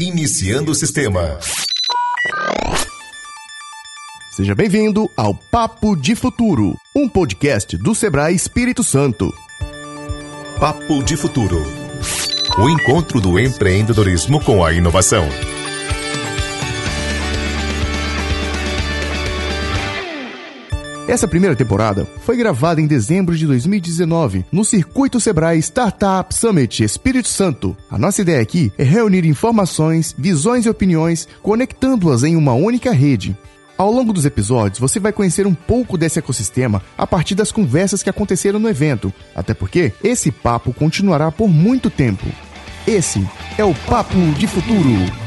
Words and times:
Iniciando 0.00 0.72
o 0.72 0.74
sistema. 0.74 1.38
Seja 4.30 4.54
bem-vindo 4.54 5.10
ao 5.14 5.34
Papo 5.34 5.94
de 5.94 6.14
Futuro, 6.14 6.74
um 6.96 7.06
podcast 7.06 7.76
do 7.76 7.94
Sebrae 7.94 8.34
Espírito 8.34 8.82
Santo. 8.82 9.30
Papo 10.58 11.04
de 11.04 11.18
Futuro. 11.18 11.62
O 12.58 12.70
encontro 12.70 13.20
do 13.20 13.38
empreendedorismo 13.38 14.42
com 14.42 14.64
a 14.64 14.72
inovação. 14.72 15.28
Essa 21.10 21.26
primeira 21.26 21.56
temporada 21.56 22.06
foi 22.24 22.36
gravada 22.36 22.80
em 22.80 22.86
dezembro 22.86 23.36
de 23.36 23.44
2019 23.44 24.44
no 24.52 24.64
Circuito 24.64 25.18
Sebrae 25.18 25.58
Startup 25.58 26.32
Summit 26.32 26.84
Espírito 26.84 27.26
Santo. 27.26 27.76
A 27.90 27.98
nossa 27.98 28.22
ideia 28.22 28.40
aqui 28.40 28.72
é 28.78 28.84
reunir 28.84 29.26
informações, 29.26 30.14
visões 30.16 30.66
e 30.66 30.70
opiniões, 30.70 31.26
conectando-as 31.42 32.22
em 32.22 32.36
uma 32.36 32.52
única 32.52 32.92
rede. 32.92 33.36
Ao 33.76 33.90
longo 33.90 34.12
dos 34.12 34.24
episódios, 34.24 34.78
você 34.78 35.00
vai 35.00 35.12
conhecer 35.12 35.48
um 35.48 35.54
pouco 35.54 35.98
desse 35.98 36.20
ecossistema 36.20 36.80
a 36.96 37.08
partir 37.08 37.34
das 37.34 37.50
conversas 37.50 38.04
que 38.04 38.10
aconteceram 38.10 38.60
no 38.60 38.68
evento, 38.68 39.12
até 39.34 39.52
porque 39.52 39.92
esse 40.04 40.30
papo 40.30 40.72
continuará 40.72 41.32
por 41.32 41.48
muito 41.48 41.90
tempo. 41.90 42.28
Esse 42.86 43.28
é 43.58 43.64
o 43.64 43.74
Papo 43.74 44.16
de 44.38 44.46
Futuro. 44.46 45.19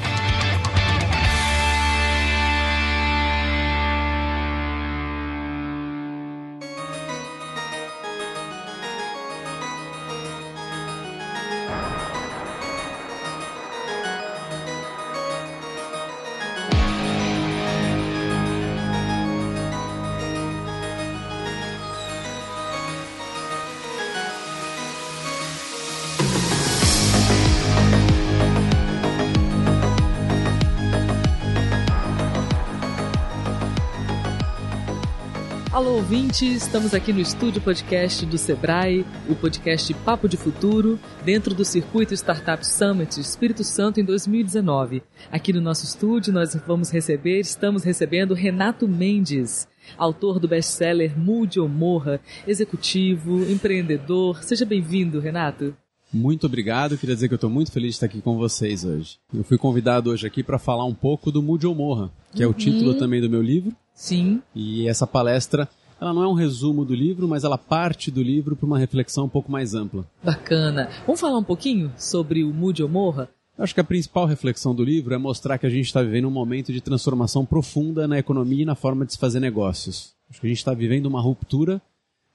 Alô, 35.74 35.96
ouvintes! 35.96 36.62
Estamos 36.62 36.94
aqui 36.94 37.12
no 37.12 37.20
estúdio 37.20 37.60
podcast 37.60 38.28
do 38.28 38.38
Sebrae, 38.38 39.04
o 39.28 39.34
podcast 39.34 39.92
Papo 40.06 40.30
de 40.30 40.38
Futuro, 40.38 41.00
dentro 41.26 41.56
do 41.56 41.66
Circuito 41.66 42.14
Startup 42.14 42.64
Summit 42.64 43.20
Espírito 43.20 43.64
Santo 43.64 44.00
em 44.00 44.04
2019. 44.04 45.02
Aqui 45.32 45.52
no 45.52 45.60
nosso 45.60 45.84
estúdio 45.84 46.32
nós 46.32 46.56
vamos 46.68 46.92
receber, 46.92 47.40
estamos 47.40 47.84
recebendo 47.84 48.36
Renato 48.36 48.88
Mendes, 48.88 49.68
autor 49.98 50.40
do 50.40 50.48
best-seller 50.48 51.18
Mude 51.18 51.60
ou 51.60 51.68
Morra, 51.68 52.22
executivo, 52.46 53.42
empreendedor. 53.52 54.44
Seja 54.44 54.66
bem-vindo, 54.66 55.20
Renato. 55.20 55.76
Muito 56.14 56.46
obrigado, 56.46 57.00
queria 57.00 57.16
dizer 57.16 57.28
que 57.28 57.34
eu 57.34 57.38
estou 57.38 57.50
muito 57.50 57.72
feliz 57.72 57.90
de 57.90 57.96
estar 57.96 58.06
aqui 58.06 58.22
com 58.22 58.38
vocês 58.38 58.86
hoje. 58.86 59.18
Eu 59.34 59.44
fui 59.44 59.58
convidado 59.58 60.12
hoje 60.12 60.28
aqui 60.28 60.44
para 60.44 60.60
falar 60.60 60.86
um 60.86 60.94
pouco 60.94 61.32
do 61.32 61.42
Mude 61.42 61.66
ou 61.66 61.74
Morra, 61.74 62.12
que 62.32 62.44
uhum. 62.44 62.52
é 62.52 62.52
o 62.52 62.54
título 62.54 62.94
também 62.94 63.20
do 63.20 63.28
meu 63.28 63.42
livro. 63.42 63.76
Sim. 63.94 64.42
E 64.56 64.88
essa 64.88 65.06
palestra, 65.06 65.68
ela 66.00 66.14
não 66.14 66.24
é 66.24 66.28
um 66.28 66.34
resumo 66.34 66.84
do 66.84 66.94
livro, 66.94 67.28
mas 67.28 67.44
ela 67.44 67.58
parte 67.58 68.10
do 68.12 68.22
livro 68.22 68.56
para 68.56 68.66
uma 68.66 68.80
reflexão 68.80 69.26
um 69.26 69.30
pouco 69.30 69.52
mais 69.52 69.74
ampla. 69.74 70.06
Bacana. 70.24 70.90
Vamos 71.06 71.22
falar 71.22 71.38
um 71.38 71.44
pouquinho 71.44 71.92
sobre 71.98 72.44
o 72.44 72.54
Mude 72.54 72.84
ou 72.84 72.90
Morra? 72.90 73.30
Eu 73.58 73.64
acho 73.64 73.74
que 73.74 73.80
a 73.80 73.84
principal 73.84 74.26
reflexão 74.26 74.74
do 74.74 74.84
livro 74.84 75.14
é 75.14 75.18
mostrar 75.18 75.58
que 75.60 75.66
a 75.66 75.70
gente 75.70 75.86
está 75.86 76.02
vivendo 76.02 76.28
um 76.28 76.32
momento 76.32 76.74
de 76.74 76.82
transformação 76.82 77.46
profunda 77.46 78.08
na 78.08 78.18
economia 78.18 78.64
e 78.64 78.66
na 78.66 78.76
forma 78.76 79.06
de 79.06 79.14
se 79.14 79.20
fazer 79.20 79.40
negócios. 79.40 80.14
Acho 80.30 80.42
que 80.42 80.48
a 80.48 80.50
gente 80.50 80.58
está 80.58 80.74
vivendo 80.74 81.06
uma 81.06 81.22
ruptura 81.22 81.80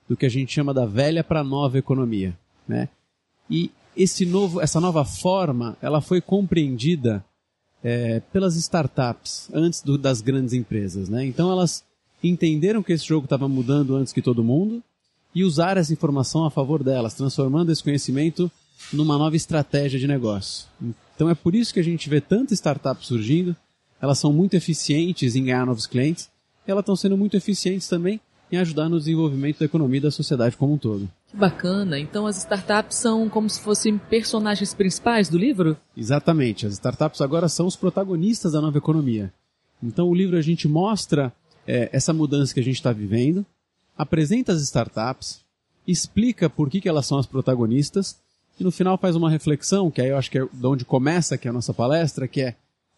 do 0.07 0.15
que 0.15 0.25
a 0.25 0.29
gente 0.29 0.53
chama 0.53 0.73
da 0.73 0.85
velha 0.85 1.23
para 1.23 1.41
a 1.41 1.43
nova 1.43 1.77
economia, 1.77 2.37
né? 2.67 2.87
E 3.49 3.69
esse 3.97 4.25
novo, 4.25 4.61
essa 4.61 4.79
nova 4.79 5.03
forma, 5.03 5.77
ela 5.81 5.99
foi 5.99 6.21
compreendida 6.21 7.23
é, 7.83 8.21
pelas 8.31 8.55
startups 8.55 9.49
antes 9.53 9.81
do, 9.81 9.97
das 9.97 10.21
grandes 10.21 10.53
empresas, 10.53 11.09
né? 11.09 11.25
Então 11.25 11.51
elas 11.51 11.83
entenderam 12.23 12.83
que 12.83 12.93
esse 12.93 13.05
jogo 13.05 13.25
estava 13.25 13.47
mudando 13.47 13.95
antes 13.95 14.11
que 14.11 14.21
todo 14.21 14.43
mundo 14.43 14.83
e 15.33 15.43
usaram 15.43 15.79
essa 15.79 15.93
informação 15.93 16.45
a 16.45 16.51
favor 16.51 16.83
delas, 16.83 17.13
transformando 17.13 17.71
esse 17.71 17.83
conhecimento 17.83 18.51
numa 18.91 19.17
nova 19.17 19.35
estratégia 19.35 19.99
de 19.99 20.07
negócio. 20.07 20.67
Então 21.15 21.29
é 21.29 21.35
por 21.35 21.53
isso 21.53 21.73
que 21.73 21.79
a 21.79 21.83
gente 21.83 22.09
vê 22.09 22.19
tantas 22.19 22.53
startups 22.53 23.07
surgindo, 23.07 23.55
elas 24.01 24.17
são 24.17 24.33
muito 24.33 24.55
eficientes 24.55 25.35
em 25.35 25.45
ganhar 25.45 25.65
novos 25.65 25.85
clientes, 25.85 26.29
e 26.67 26.71
elas 26.71 26.81
estão 26.81 26.95
sendo 26.95 27.17
muito 27.17 27.35
eficientes 27.37 27.87
também 27.87 28.19
em 28.51 28.57
ajudar 28.57 28.89
no 28.89 28.97
desenvolvimento 28.97 29.59
da 29.59 29.65
economia 29.65 29.99
e 29.99 30.03
da 30.03 30.11
sociedade 30.11 30.57
como 30.57 30.73
um 30.73 30.77
todo. 30.77 31.09
Que 31.29 31.37
bacana. 31.37 31.99
Então 31.99 32.25
as 32.25 32.37
startups 32.37 32.97
são 32.97 33.29
como 33.29 33.49
se 33.49 33.61
fossem 33.61 33.97
personagens 33.97 34.73
principais 34.73 35.29
do 35.29 35.37
livro? 35.37 35.77
Exatamente. 35.95 36.65
As 36.65 36.73
startups 36.73 37.21
agora 37.21 37.47
são 37.47 37.67
os 37.67 37.75
protagonistas 37.75 38.53
da 38.53 38.61
nova 38.61 38.77
economia. 38.77 39.31
Então 39.81 40.07
o 40.07 40.15
livro 40.15 40.37
a 40.37 40.41
gente 40.41 40.67
mostra 40.67 41.31
é, 41.67 41.89
essa 41.93 42.11
mudança 42.11 42.53
que 42.53 42.59
a 42.59 42.63
gente 42.63 42.75
está 42.75 42.91
vivendo, 42.91 43.45
apresenta 43.97 44.51
as 44.51 44.61
startups, 44.61 45.41
explica 45.87 46.49
por 46.49 46.69
que, 46.69 46.81
que 46.81 46.89
elas 46.89 47.05
são 47.05 47.17
as 47.17 47.25
protagonistas 47.25 48.17
e 48.59 48.63
no 48.63 48.71
final 48.71 48.97
faz 48.97 49.15
uma 49.15 49.29
reflexão, 49.29 49.89
que 49.89 50.01
aí 50.01 50.09
eu 50.09 50.17
acho 50.17 50.29
que 50.29 50.39
é 50.39 50.45
de 50.51 50.67
onde 50.67 50.83
começa 50.83 51.35
aqui 51.35 51.47
a 51.47 51.53
nossa 51.53 51.73
palestra, 51.73 52.27
que 52.27 52.41
é, 52.41 52.55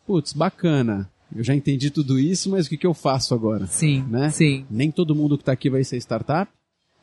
putz, 0.07 0.33
bacana, 0.33 1.09
eu 1.35 1.43
já 1.43 1.53
entendi 1.53 1.91
tudo 1.91 2.19
isso, 2.19 2.49
mas 2.49 2.65
o 2.65 2.69
que, 2.69 2.77
que 2.77 2.87
eu 2.87 2.93
faço 2.93 3.33
agora? 3.33 3.67
Sim, 3.67 4.03
né? 4.09 4.29
sim. 4.31 4.65
Nem 4.69 4.89
todo 4.89 5.15
mundo 5.15 5.37
que 5.37 5.43
está 5.43 5.51
aqui 5.51 5.69
vai 5.69 5.83
ser 5.83 5.97
startup. 5.97 6.51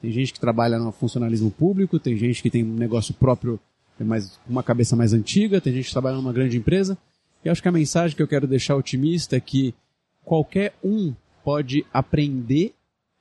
Tem 0.01 0.11
gente 0.13 0.33
que 0.33 0.41
trabalha 0.41 0.79
no 0.79 0.93
funcionalismo 0.93 1.51
público, 1.51 1.99
tem 1.99 2.17
gente 2.17 2.43
que 2.43 2.51
tem 2.51 2.65
um 2.65 2.75
negócio 2.75 3.13
próprio, 3.15 3.59
mais, 3.99 4.39
uma 4.49 4.63
cabeça 4.63 4.95
mais 4.95 5.13
antiga, 5.13 5.61
tem 5.61 5.73
gente 5.73 5.87
que 5.87 5.93
trabalha 5.93 6.17
numa 6.17 6.33
grande 6.33 6.57
empresa. 6.57 6.97
E 7.45 7.49
acho 7.49 7.63
que 7.63 7.69
a 7.69 7.73
mensagem 7.73 8.17
que 8.17 8.23
eu 8.23 8.29
quero 8.29 8.47
deixar 8.47 8.77
otimista 8.77 9.37
é 9.37 9.41
que 9.41 9.75
qualquer 10.25 10.75
um 10.85 11.15
pode 11.43 11.85
aprender 11.93 12.75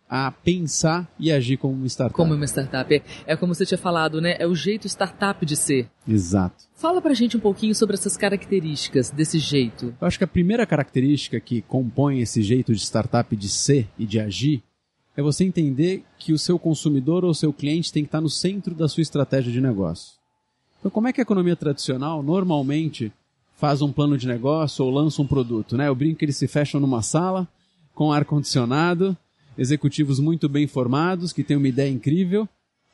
a 0.09 0.31
pensar 0.31 1.07
e 1.19 1.31
agir 1.31 1.57
como 1.57 1.73
uma 1.73 1.87
startup. 1.87 2.15
Como 2.15 2.33
uma 2.33 2.45
startup. 2.45 2.93
É, 2.93 3.01
é 3.25 3.35
como 3.35 3.53
você 3.53 3.65
tinha 3.65 3.77
falado, 3.77 4.21
né? 4.21 4.35
É 4.39 4.47
o 4.47 4.55
jeito 4.55 4.87
startup 4.87 5.45
de 5.45 5.55
ser. 5.55 5.89
Exato. 6.07 6.63
Fala 6.75 7.01
pra 7.01 7.13
gente 7.13 7.35
um 7.35 7.39
pouquinho 7.39 7.75
sobre 7.75 7.95
essas 7.95 8.15
características 8.15 9.11
desse 9.11 9.37
jeito. 9.39 9.93
Eu 9.99 10.07
acho 10.07 10.17
que 10.17 10.23
a 10.23 10.27
primeira 10.27 10.65
característica 10.65 11.39
que 11.39 11.61
compõe 11.61 12.21
esse 12.21 12.41
jeito 12.41 12.73
de 12.73 12.81
startup 12.81 13.35
de 13.35 13.49
ser 13.49 13.87
e 13.97 14.05
de 14.05 14.19
agir 14.19 14.63
é 15.17 15.21
você 15.21 15.43
entender 15.43 16.05
que 16.19 16.31
o 16.31 16.37
seu 16.37 16.59
consumidor 16.59 17.25
ou 17.25 17.31
o 17.31 17.35
seu 17.35 17.51
cliente 17.51 17.91
tem 17.91 18.03
que 18.03 18.07
estar 18.07 18.21
no 18.21 18.29
centro 18.29 18.75
da 18.75 18.87
sua 18.87 19.01
estratégia 19.01 19.51
de 19.51 19.59
negócio. 19.59 20.13
Então, 20.79 20.91
como 20.91 21.07
é 21.07 21.13
que 21.13 21.19
a 21.19 21.23
economia 21.23 21.55
tradicional 21.55 22.21
normalmente 22.21 23.11
faz 23.55 23.81
um 23.81 23.91
plano 23.91 24.15
de 24.15 24.27
negócio 24.27 24.85
ou 24.85 24.91
lança 24.91 25.21
um 25.21 25.27
produto? 25.27 25.75
Né? 25.75 25.87
Eu 25.87 25.95
brinco 25.95 26.19
que 26.19 26.25
eles 26.25 26.37
se 26.37 26.47
fecham 26.47 26.79
numa 26.79 27.01
sala 27.01 27.47
com 27.95 28.13
ar-condicionado 28.13 29.17
executivos 29.57 30.19
muito 30.19 30.47
bem 30.47 30.67
formados, 30.67 31.33
que 31.33 31.43
têm 31.43 31.57
uma 31.57 31.67
ideia 31.67 31.89
incrível, 31.89 32.47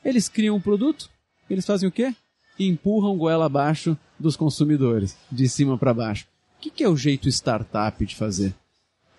eles 0.04 0.30
criam 0.30 0.56
um 0.56 0.62
produto, 0.62 1.10
eles 1.50 1.66
fazem 1.66 1.90
o 1.90 1.92
quê? 1.92 2.16
Empurram 2.58 3.18
goela 3.18 3.46
abaixo 3.46 3.98
dos 4.18 4.38
consumidores, 4.38 5.18
de 5.30 5.50
cima 5.50 5.78
para 5.78 5.94
baixo. 5.94 6.26
O 6.58 6.62
que, 6.62 6.70
que, 6.70 6.84
é 6.84 6.88
o 6.88 6.96
jeito 6.96 7.28
startup 7.28 8.06
de 8.06 8.16
fazer? 8.16 8.56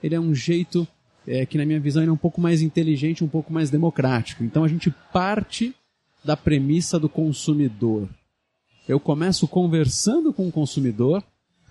Ele 0.02 0.14
é 0.14 0.20
um 0.20 0.34
jeito 0.34 0.88
é, 1.26 1.46
que, 1.46 1.58
na 1.58 1.64
minha 1.64 1.80
visão, 1.80 2.02
é 2.02 2.10
um 2.10 2.16
pouco 2.16 2.40
mais 2.40 2.62
inteligente, 2.62 3.24
um 3.24 3.28
pouco 3.28 3.52
mais 3.52 3.70
democrático. 3.70 4.44
Então 4.44 4.64
a 4.64 4.68
gente 4.68 4.90
parte 5.12 5.74
da 6.24 6.36
premissa 6.36 6.98
do 6.98 7.08
consumidor. 7.08 8.08
Eu 8.88 9.00
começo 9.00 9.48
conversando 9.48 10.32
com 10.32 10.48
o 10.48 10.52
consumidor 10.52 11.22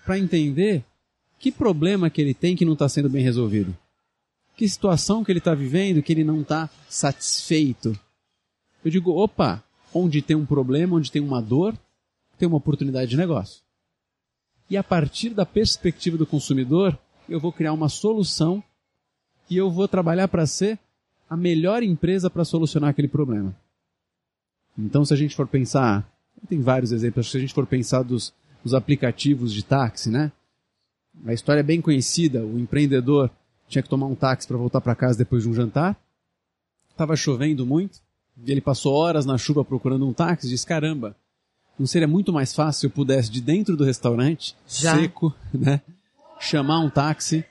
para 0.06 0.18
entender 0.18 0.84
que 1.40 1.52
problema 1.52 2.09
que 2.09 2.22
ele 2.22 2.34
tem 2.34 2.55
que 2.55 2.66
não 2.66 2.73
está 2.73 2.88
sendo 2.88 3.09
bem 3.09 3.23
resolvido 3.23 3.76
que 4.55 4.67
situação 4.67 5.23
que 5.23 5.32
ele 5.32 5.40
está 5.40 5.53
vivendo 5.53 6.02
que 6.02 6.11
ele 6.11 6.23
não 6.23 6.41
está 6.41 6.70
satisfeito. 6.88 7.97
Eu 8.84 8.91
digo, 8.91 9.11
opa, 9.11 9.64
onde 9.94 10.22
tem 10.22 10.35
um 10.35 10.46
problema, 10.46 10.96
onde 10.96 11.11
tem 11.11 11.22
uma 11.22 11.41
dor, 11.41 11.78
tem 12.38 12.47
uma 12.47 12.58
oportunidade 12.58 13.11
de 13.11 13.17
negócio. 13.17 13.61
E 14.70 14.78
a 14.78 14.84
partir 14.84 15.29
da 15.29 15.46
perspectiva 15.46 16.17
do 16.17 16.26
consumidor, 16.26 16.97
eu 17.28 17.40
vou 17.40 17.52
criar 17.52 17.73
uma 17.73 17.90
solução 17.90 18.64
e 19.49 19.57
eu 19.57 19.69
vou 19.69 19.87
trabalhar 19.87 20.28
para 20.28 20.45
ser 20.45 20.79
a 21.29 21.37
melhor 21.37 21.84
empresa 21.84 22.29
para 22.29 22.45
solucionar 22.45 22.90
aquele 22.90 23.07
problema. 23.07 23.55
Então, 24.78 25.05
se 25.05 25.13
a 25.13 25.17
gente 25.17 25.35
for 25.35 25.47
pensar, 25.47 26.07
tem 26.47 26.61
vários 26.61 26.91
exemplos, 26.91 27.29
se 27.29 27.37
a 27.37 27.40
gente 27.40 27.53
for 27.53 27.66
pensar 27.66 28.03
dos, 28.03 28.34
dos 28.63 28.73
aplicativos 28.73 29.53
de 29.53 29.63
táxi, 29.63 30.09
né? 30.09 30.31
A 31.25 31.34
história 31.34 31.59
é 31.59 31.63
bem 31.63 31.79
conhecida, 31.79 32.43
o 32.43 32.59
empreendedor 32.59 33.29
tinha 33.67 33.84
que 33.84 33.90
tomar 33.90 34.07
um 34.07 34.16
táxi 34.16 34.47
para 34.47 34.57
voltar 34.57 34.81
para 34.81 34.95
casa 34.95 35.17
depois 35.17 35.43
de 35.43 35.49
um 35.49 35.53
jantar. 35.53 35.97
Tava 36.95 37.16
chovendo 37.16 37.66
muito. 37.66 37.99
E 38.45 38.51
ele 38.51 38.61
passou 38.61 38.93
horas 38.93 39.25
na 39.25 39.37
chuva 39.37 39.63
procurando 39.63 40.07
um 40.07 40.13
táxi 40.13 40.49
disse: 40.49 40.66
caramba, 40.66 41.16
Não 41.78 41.85
seria 41.85 42.07
muito 42.07 42.34
mais 42.34 42.53
fácil 42.53 42.79
se 42.79 42.85
eu 42.87 42.91
pudesse, 42.91 43.29
de 43.29 43.41
dentro 43.41 43.78
do 43.78 43.84
restaurante, 43.84 44.55
Já. 44.67 44.95
seco, 44.95 45.34
né? 45.53 45.81
Chamar 46.40 46.79
um 46.79 46.90
táxi 46.90 47.45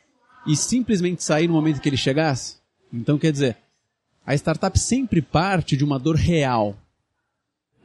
e 0.46 0.56
simplesmente 0.56 1.22
sair 1.22 1.46
no 1.46 1.54
momento 1.54 1.80
que 1.80 1.88
ele 1.88 1.96
chegasse? 1.96 2.56
Então, 2.92 3.18
quer 3.18 3.32
dizer, 3.32 3.56
a 4.26 4.34
startup 4.34 4.78
sempre 4.78 5.22
parte 5.22 5.76
de 5.76 5.84
uma 5.84 5.98
dor 5.98 6.16
real. 6.16 6.76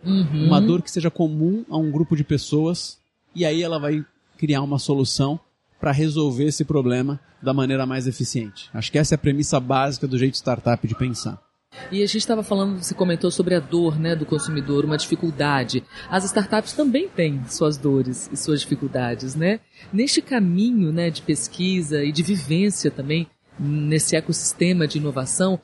Uhum. 0.03 0.45
Uma 0.45 0.61
dor 0.61 0.81
que 0.81 0.91
seja 0.91 1.09
comum 1.09 1.65
a 1.69 1.77
um 1.77 1.91
grupo 1.91 2.15
de 2.15 2.23
pessoas 2.23 2.99
e 3.33 3.45
aí 3.45 3.61
ela 3.61 3.79
vai 3.79 4.05
criar 4.37 4.61
uma 4.61 4.79
solução 4.79 5.39
para 5.79 5.91
resolver 5.91 6.45
esse 6.45 6.63
problema 6.63 7.19
da 7.41 7.53
maneira 7.53 7.85
mais 7.85 8.07
eficiente. 8.07 8.69
Acho 8.73 8.91
que 8.91 8.97
essa 8.97 9.13
é 9.13 9.17
a 9.17 9.19
premissa 9.19 9.59
básica 9.59 10.07
do 10.07 10.17
jeito 10.17 10.35
startup 10.35 10.87
de 10.87 10.95
pensar. 10.95 11.41
E 11.91 12.03
a 12.03 12.05
gente 12.05 12.17
estava 12.17 12.43
falando, 12.43 12.83
você 12.83 12.93
comentou 12.93 13.31
sobre 13.31 13.55
a 13.55 13.59
dor 13.59 13.99
né, 13.99 14.15
do 14.15 14.25
consumidor, 14.25 14.85
uma 14.85 14.97
dificuldade. 14.97 15.83
As 16.09 16.25
startups 16.25 16.73
também 16.73 17.07
têm 17.07 17.43
suas 17.47 17.77
dores 17.77 18.29
e 18.31 18.37
suas 18.37 18.61
dificuldades, 18.61 19.35
né? 19.35 19.59
Neste 19.91 20.21
caminho 20.21 20.91
né, 20.91 21.09
de 21.09 21.21
pesquisa 21.21 22.03
e 22.03 22.11
de 22.11 22.23
vivência 22.23 22.91
também, 22.91 23.27
nesse 23.59 24.15
ecossistema 24.15 24.87
de 24.87 24.97
inovação, 24.97 25.59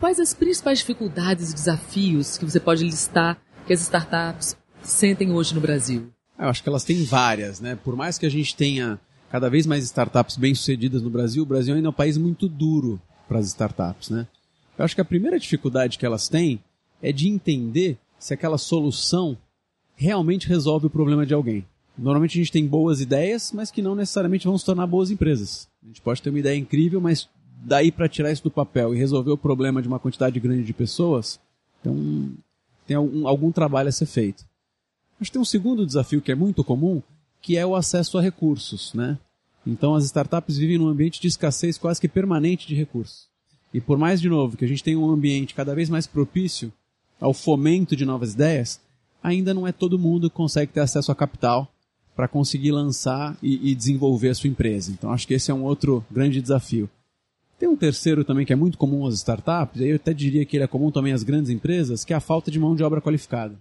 quais 0.00 0.18
as 0.18 0.34
principais 0.34 0.80
dificuldades 0.80 1.50
e 1.50 1.54
desafios 1.54 2.36
que 2.36 2.44
você 2.44 2.58
pode 2.58 2.84
listar 2.84 3.38
que 3.66 3.72
as 3.72 3.80
startups 3.80 4.56
sentem 4.82 5.32
hoje 5.32 5.54
no 5.54 5.60
Brasil? 5.60 6.10
Eu 6.38 6.48
acho 6.48 6.62
que 6.62 6.68
elas 6.68 6.84
têm 6.84 7.04
várias, 7.04 7.60
né? 7.60 7.76
Por 7.76 7.94
mais 7.94 8.18
que 8.18 8.26
a 8.26 8.30
gente 8.30 8.56
tenha 8.56 8.98
cada 9.30 9.48
vez 9.48 9.66
mais 9.66 9.84
startups 9.84 10.36
bem-sucedidas 10.36 11.00
no 11.00 11.08
Brasil, 11.08 11.42
o 11.42 11.46
Brasil 11.46 11.74
ainda 11.74 11.88
é 11.88 11.90
um 11.90 11.94
país 11.94 12.18
muito 12.18 12.48
duro 12.48 13.00
para 13.28 13.38
as 13.38 13.46
startups, 13.46 14.10
né? 14.10 14.26
Eu 14.78 14.84
acho 14.84 14.94
que 14.94 15.00
a 15.00 15.04
primeira 15.04 15.38
dificuldade 15.38 15.98
que 15.98 16.06
elas 16.06 16.28
têm 16.28 16.62
é 17.02 17.12
de 17.12 17.28
entender 17.28 17.98
se 18.18 18.32
aquela 18.32 18.58
solução 18.58 19.36
realmente 19.96 20.48
resolve 20.48 20.86
o 20.86 20.90
problema 20.90 21.26
de 21.26 21.34
alguém. 21.34 21.64
Normalmente 21.96 22.38
a 22.38 22.42
gente 22.42 22.52
tem 22.52 22.66
boas 22.66 23.00
ideias, 23.00 23.52
mas 23.52 23.70
que 23.70 23.82
não 23.82 23.94
necessariamente 23.94 24.46
vão 24.46 24.56
se 24.56 24.64
tornar 24.64 24.86
boas 24.86 25.10
empresas. 25.10 25.68
A 25.82 25.86
gente 25.86 26.00
pode 26.00 26.22
ter 26.22 26.30
uma 26.30 26.38
ideia 26.38 26.56
incrível, 26.56 27.00
mas 27.00 27.28
daí 27.64 27.92
para 27.92 28.08
tirar 28.08 28.32
isso 28.32 28.42
do 28.42 28.50
papel 28.50 28.94
e 28.94 28.98
resolver 28.98 29.30
o 29.30 29.38
problema 29.38 29.82
de 29.82 29.88
uma 29.88 29.98
quantidade 29.98 30.40
grande 30.40 30.64
de 30.64 30.72
pessoas, 30.72 31.38
então 31.80 32.32
tem 32.86 32.96
algum, 32.96 33.26
algum 33.26 33.52
trabalho 33.52 33.88
a 33.88 33.92
ser 33.92 34.06
feito. 34.06 34.44
Que 35.22 35.30
tem 35.30 35.40
um 35.40 35.44
segundo 35.44 35.86
desafio 35.86 36.20
que 36.20 36.32
é 36.32 36.34
muito 36.34 36.64
comum, 36.64 37.00
que 37.40 37.56
é 37.56 37.64
o 37.64 37.76
acesso 37.76 38.18
a 38.18 38.22
recursos, 38.22 38.92
né? 38.92 39.18
Então 39.64 39.94
as 39.94 40.04
startups 40.04 40.56
vivem 40.56 40.78
num 40.78 40.88
ambiente 40.88 41.20
de 41.20 41.28
escassez 41.28 41.78
quase 41.78 42.00
que 42.00 42.08
permanente 42.08 42.66
de 42.66 42.74
recursos. 42.74 43.28
E 43.72 43.80
por 43.80 43.98
mais 43.98 44.20
de 44.20 44.28
novo 44.28 44.56
que 44.56 44.64
a 44.64 44.68
gente 44.68 44.84
tenha 44.84 44.98
um 44.98 45.10
ambiente 45.10 45.54
cada 45.54 45.74
vez 45.74 45.88
mais 45.88 46.06
propício 46.06 46.72
ao 47.20 47.32
fomento 47.32 47.96
de 47.96 48.04
novas 48.04 48.34
ideias, 48.34 48.80
ainda 49.22 49.54
não 49.54 49.66
é 49.66 49.72
todo 49.72 49.98
mundo 49.98 50.28
que 50.28 50.36
consegue 50.36 50.72
ter 50.72 50.80
acesso 50.80 51.10
a 51.12 51.14
capital 51.14 51.72
para 52.14 52.28
conseguir 52.28 52.72
lançar 52.72 53.36
e, 53.42 53.70
e, 53.70 53.74
desenvolver 53.74 54.28
a 54.28 54.34
sua 54.34 54.50
empresa. 54.50 54.90
Então 54.90 55.10
acho 55.10 55.26
que 55.26 55.34
esse 55.34 55.50
é 55.50 55.54
um 55.54 55.64
outro 55.64 56.04
grande 56.10 56.42
desafio. 56.42 56.90
Tem 57.58 57.68
um 57.68 57.76
terceiro 57.76 58.24
também 58.24 58.44
que 58.44 58.52
é 58.52 58.56
muito 58.56 58.76
comum 58.76 59.06
às 59.06 59.14
startups, 59.14 59.80
aí 59.80 59.90
eu 59.90 59.96
até 59.96 60.12
diria 60.12 60.44
que 60.44 60.56
ele 60.56 60.64
é 60.64 60.66
comum 60.66 60.90
também 60.90 61.12
às 61.12 61.22
grandes 61.22 61.50
empresas, 61.50 62.04
que 62.04 62.12
é 62.12 62.16
a 62.16 62.20
falta 62.20 62.50
de 62.50 62.58
mão 62.58 62.74
de 62.74 62.82
obra 62.82 63.00
qualificada. 63.00 63.54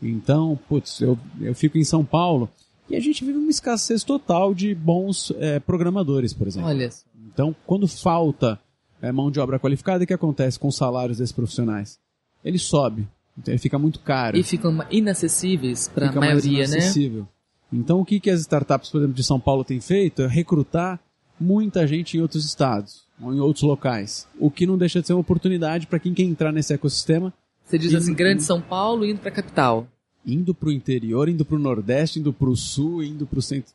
Então, 0.00 0.58
putz, 0.68 1.00
eu, 1.00 1.18
eu 1.40 1.54
fico 1.54 1.76
em 1.76 1.84
São 1.84 2.04
Paulo 2.04 2.48
e 2.88 2.94
a 2.94 3.00
gente 3.00 3.24
vive 3.24 3.38
uma 3.38 3.50
escassez 3.50 4.04
total 4.04 4.54
de 4.54 4.74
bons 4.74 5.32
é, 5.38 5.58
programadores, 5.58 6.32
por 6.32 6.46
exemplo. 6.46 6.68
Olha. 6.68 6.88
Então, 7.32 7.54
quando 7.66 7.88
falta 7.88 8.60
é, 9.06 9.12
mão 9.12 9.30
de 9.30 9.40
obra 9.40 9.58
qualificada, 9.58 10.04
o 10.04 10.06
que 10.06 10.14
acontece 10.14 10.58
com 10.58 10.68
os 10.68 10.76
salários 10.76 11.18
desses 11.18 11.32
profissionais? 11.32 11.98
Ele 12.44 12.58
sobe, 12.58 13.06
então 13.36 13.52
ele 13.52 13.58
fica 13.58 13.78
muito 13.78 14.00
caro. 14.00 14.36
E 14.36 14.42
ficam 14.42 14.78
inacessíveis 14.90 15.88
para 15.88 16.10
a 16.10 16.12
maioria, 16.12 16.58
mais 16.58 16.70
né? 16.70 16.76
inacessível. 16.78 17.26
Então, 17.72 18.00
o 18.00 18.04
que, 18.04 18.20
que 18.20 18.30
as 18.30 18.40
startups, 18.40 18.90
por 18.90 18.98
exemplo, 18.98 19.14
de 19.14 19.24
São 19.24 19.40
Paulo 19.40 19.64
têm 19.64 19.80
feito 19.80 20.22
é 20.22 20.26
recrutar 20.26 21.00
muita 21.38 21.86
gente 21.86 22.16
em 22.16 22.20
outros 22.20 22.44
estados 22.44 23.04
ou 23.20 23.34
em 23.34 23.40
outros 23.40 23.62
locais. 23.62 24.26
O 24.38 24.50
que 24.50 24.66
não 24.66 24.78
deixa 24.78 25.00
de 25.00 25.06
ser 25.06 25.14
uma 25.14 25.20
oportunidade 25.20 25.86
para 25.86 25.98
quem 25.98 26.14
quer 26.14 26.22
entrar 26.22 26.52
nesse 26.52 26.72
ecossistema. 26.72 27.32
Você 27.64 27.78
diz 27.78 27.94
assim, 27.94 28.14
grande 28.14 28.42
São 28.42 28.60
Paulo 28.60 29.04
indo 29.04 29.18
para 29.18 29.30
a 29.30 29.34
capital. 29.34 29.86
Indo 30.24 30.54
para 30.54 30.68
o 30.68 30.72
interior, 30.72 31.28
indo 31.28 31.44
para 31.44 31.56
o 31.56 31.60
nordeste, 31.60 32.18
indo 32.18 32.32
para 32.32 32.48
o 32.48 32.56
sul, 32.56 33.02
indo 33.02 33.26
para 33.26 33.38
o 33.38 33.42
centro. 33.42 33.72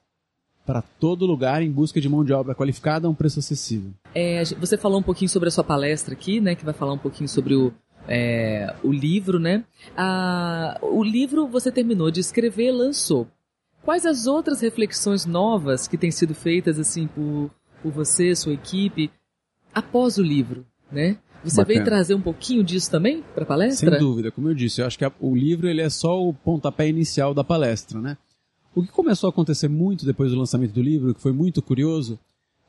Para 0.66 0.82
todo 0.82 1.26
lugar 1.26 1.62
em 1.62 1.72
busca 1.72 2.00
de 2.00 2.08
mão 2.08 2.24
de 2.24 2.34
obra 2.34 2.56
qualificada 2.56 3.08
a 3.08 3.10
um 3.10 3.16
preço 3.16 3.40
acessível. 3.40 3.92
É, 4.14 4.44
você 4.60 4.78
falou 4.78 5.00
um 5.00 5.04
pouquinho 5.04 5.30
sobre 5.30 5.48
a 5.48 5.52
sua 5.52 5.64
palestra 5.64 6.14
aqui, 6.14 6.40
né? 6.42 6.56
Que 6.56 6.66
vai 6.66 6.74
falar 6.74 6.94
um 6.94 6.98
pouquinho 6.98 7.30
sobre 7.30 7.56
o, 7.56 7.74
é, 8.08 8.74
o 8.84 8.92
livro, 8.92 9.40
né? 9.40 9.64
Ah, 9.96 10.78
o 10.82 11.04
livro 11.04 11.48
você 11.48 11.72
terminou 11.72 12.12
de 12.12 12.20
escrever, 12.20 12.72
lançou. 12.72 13.28
Quais 13.84 14.06
as 14.06 14.28
outras 14.28 14.62
reflexões 14.62 15.26
novas 15.26 15.88
que 15.88 15.98
têm 15.98 16.12
sido 16.12 16.36
feitas 16.36 16.78
assim 16.78 17.08
por, 17.08 17.50
por 17.82 17.92
você, 17.92 18.36
sua 18.36 18.54
equipe, 18.54 19.10
após 19.74 20.18
o 20.18 20.24
livro, 20.24 20.66
né? 20.92 21.18
Você 21.44 21.58
Bacana. 21.58 21.74
veio 21.74 21.86
trazer 21.86 22.14
um 22.14 22.22
pouquinho 22.22 22.64
disso 22.64 22.92
também 22.92 23.24
para 23.34 23.44
a 23.44 23.48
palestra? 23.48 23.90
Sem 23.90 24.00
dúvida, 24.00 24.30
como 24.30 24.50
eu 24.50 24.54
disse, 24.54 24.82
eu 24.82 24.86
acho 24.86 24.98
que 24.98 25.06
a, 25.06 25.12
o 25.20 25.36
livro 25.36 25.68
ele 25.68 25.82
é 25.82 25.90
só 25.90 26.22
o 26.22 26.34
pontapé 26.34 26.88
inicial 26.88 27.34
da 27.34 27.44
palestra, 27.44 28.00
né? 28.00 28.18
O 28.76 28.84
que 28.84 28.92
começou 28.92 29.28
a 29.28 29.32
acontecer 29.32 29.68
muito 29.68 30.06
depois 30.06 30.32
do 30.32 30.38
lançamento 30.38 30.72
do 30.72 30.82
livro, 30.82 31.16
que 31.16 31.22
foi 31.22 31.32
muito 31.32 31.62
curioso, 31.62 32.20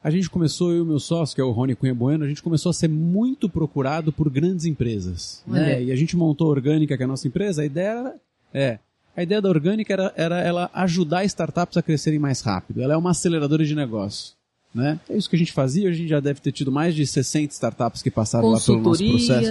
a 0.02 0.10
gente 0.10 0.28
começou, 0.28 0.72
eu 0.72 0.78
e 0.78 0.81
o 0.81 0.87
meu 0.87 0.99
sócio, 0.99 1.34
que 1.34 1.40
é 1.40 1.44
o 1.44 1.52
Rony 1.52 1.76
Cunha 1.76 1.94
Bueno, 1.94 2.25
a 2.25 2.28
gente 2.28 2.43
começou 2.43 2.70
a 2.70 2.72
ser 2.72 2.88
muito 2.88 3.49
procurado 3.49 4.12
por 4.12 4.28
grandes 4.28 4.64
empresas. 4.64 5.43
Né? 5.46 5.84
E 5.84 5.93
a 5.93 5.96
gente 5.96 6.16
montou 6.16 6.49
a 6.49 6.50
Orgânica, 6.50 6.96
que 6.96 7.02
é 7.02 7.06
a 7.06 7.08
nossa 7.08 7.28
empresa, 7.28 7.62
a 7.62 7.64
ideia 7.64 7.88
era, 7.88 8.14
é, 8.52 8.78
a 9.16 9.22
ideia 9.22 9.40
da 9.40 9.49
Orgânica 9.49 9.93
era, 9.93 10.12
era 10.16 10.40
ela 10.40 10.70
ajudar 10.75 11.25
startups 11.25 11.76
a 11.76 11.82
crescerem 11.82 12.19
mais 12.19 12.40
rápido. 12.40 12.82
Ela 12.82 12.94
é 12.94 12.96
uma 12.96 13.10
aceleradora 13.10 13.64
de 13.64 13.75
negócio. 13.75 14.34
Né? 14.75 14.99
É 15.08 15.16
isso 15.16 15.28
que 15.28 15.37
a 15.37 15.38
gente 15.38 15.52
fazia, 15.52 15.88
a 15.88 15.93
gente 15.93 16.08
já 16.08 16.19
deve 16.19 16.40
ter 16.40 16.50
tido 16.50 16.72
mais 16.72 16.94
de 16.94 17.06
60 17.06 17.52
startups 17.52 18.02
que 18.02 18.10
passaram 18.10 18.49
lá 18.49 18.60
pelo 18.60 18.81
nosso 18.81 19.04
processo. 19.04 19.50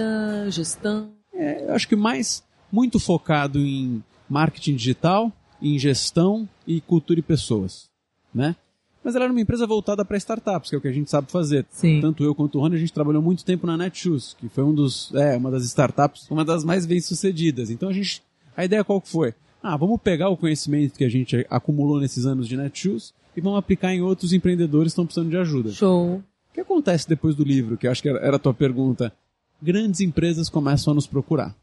Gestão. 0.50 1.10
É, 1.32 1.64
eu 1.64 1.74
acho 1.74 1.88
que 1.88 1.96
mais 1.96 2.42
muito 2.70 2.98
focado 2.98 3.58
em 3.58 4.02
marketing 4.28 4.74
digital, 4.74 5.32
em 5.60 5.78
gestão 5.78 6.48
e 6.66 6.80
cultura 6.80 7.20
e 7.20 7.22
pessoas, 7.22 7.88
né? 8.34 8.56
Mas 9.04 9.14
ela 9.14 9.24
era 9.24 9.32
uma 9.32 9.40
empresa 9.40 9.66
voltada 9.66 10.04
para 10.04 10.16
startups, 10.16 10.70
que 10.70 10.76
é 10.76 10.78
o 10.78 10.80
que 10.80 10.88
a 10.88 10.92
gente 10.92 11.10
sabe 11.10 11.30
fazer. 11.30 11.66
Sim. 11.70 12.00
Tanto 12.00 12.22
eu 12.22 12.34
quanto 12.34 12.58
o 12.58 12.60
Rony, 12.60 12.76
a 12.76 12.78
gente 12.78 12.92
trabalhou 12.92 13.20
muito 13.20 13.44
tempo 13.44 13.66
na 13.66 13.76
Netshoes, 13.76 14.36
que 14.38 14.48
foi 14.48 14.62
um 14.62 14.72
dos, 14.72 15.12
é, 15.14 15.36
uma 15.36 15.50
das 15.50 15.64
startups, 15.64 16.30
uma 16.30 16.44
das 16.44 16.64
mais 16.64 16.86
bem-sucedidas. 16.86 17.70
Então 17.70 17.88
a 17.88 17.92
gente, 17.92 18.22
a 18.56 18.64
ideia 18.64 18.84
qual 18.84 19.00
que 19.00 19.08
foi? 19.08 19.34
Ah, 19.62 19.76
vamos 19.76 20.00
pegar 20.00 20.28
o 20.28 20.36
conhecimento 20.36 20.96
que 20.96 21.04
a 21.04 21.08
gente 21.08 21.46
acumulou 21.50 22.00
nesses 22.00 22.26
anos 22.26 22.46
de 22.46 22.56
Netshoes 22.56 23.12
e 23.36 23.40
vamos 23.40 23.58
aplicar 23.58 23.92
em 23.92 24.02
outros 24.02 24.32
empreendedores 24.32 24.92
que 24.92 24.94
estão 24.94 25.06
precisando 25.06 25.30
de 25.30 25.36
ajuda. 25.36 25.70
Show. 25.72 26.16
O 26.16 26.54
que 26.54 26.60
acontece 26.60 27.08
depois 27.08 27.34
do 27.34 27.44
livro, 27.44 27.76
que 27.76 27.86
eu 27.86 27.90
acho 27.90 28.02
que 28.02 28.08
era 28.08 28.36
a 28.36 28.38
tua 28.38 28.52
pergunta? 28.52 29.12
Grandes 29.60 30.00
empresas 30.00 30.48
começam 30.48 30.92
a 30.92 30.94
nos 30.94 31.06
procurar. 31.06 31.54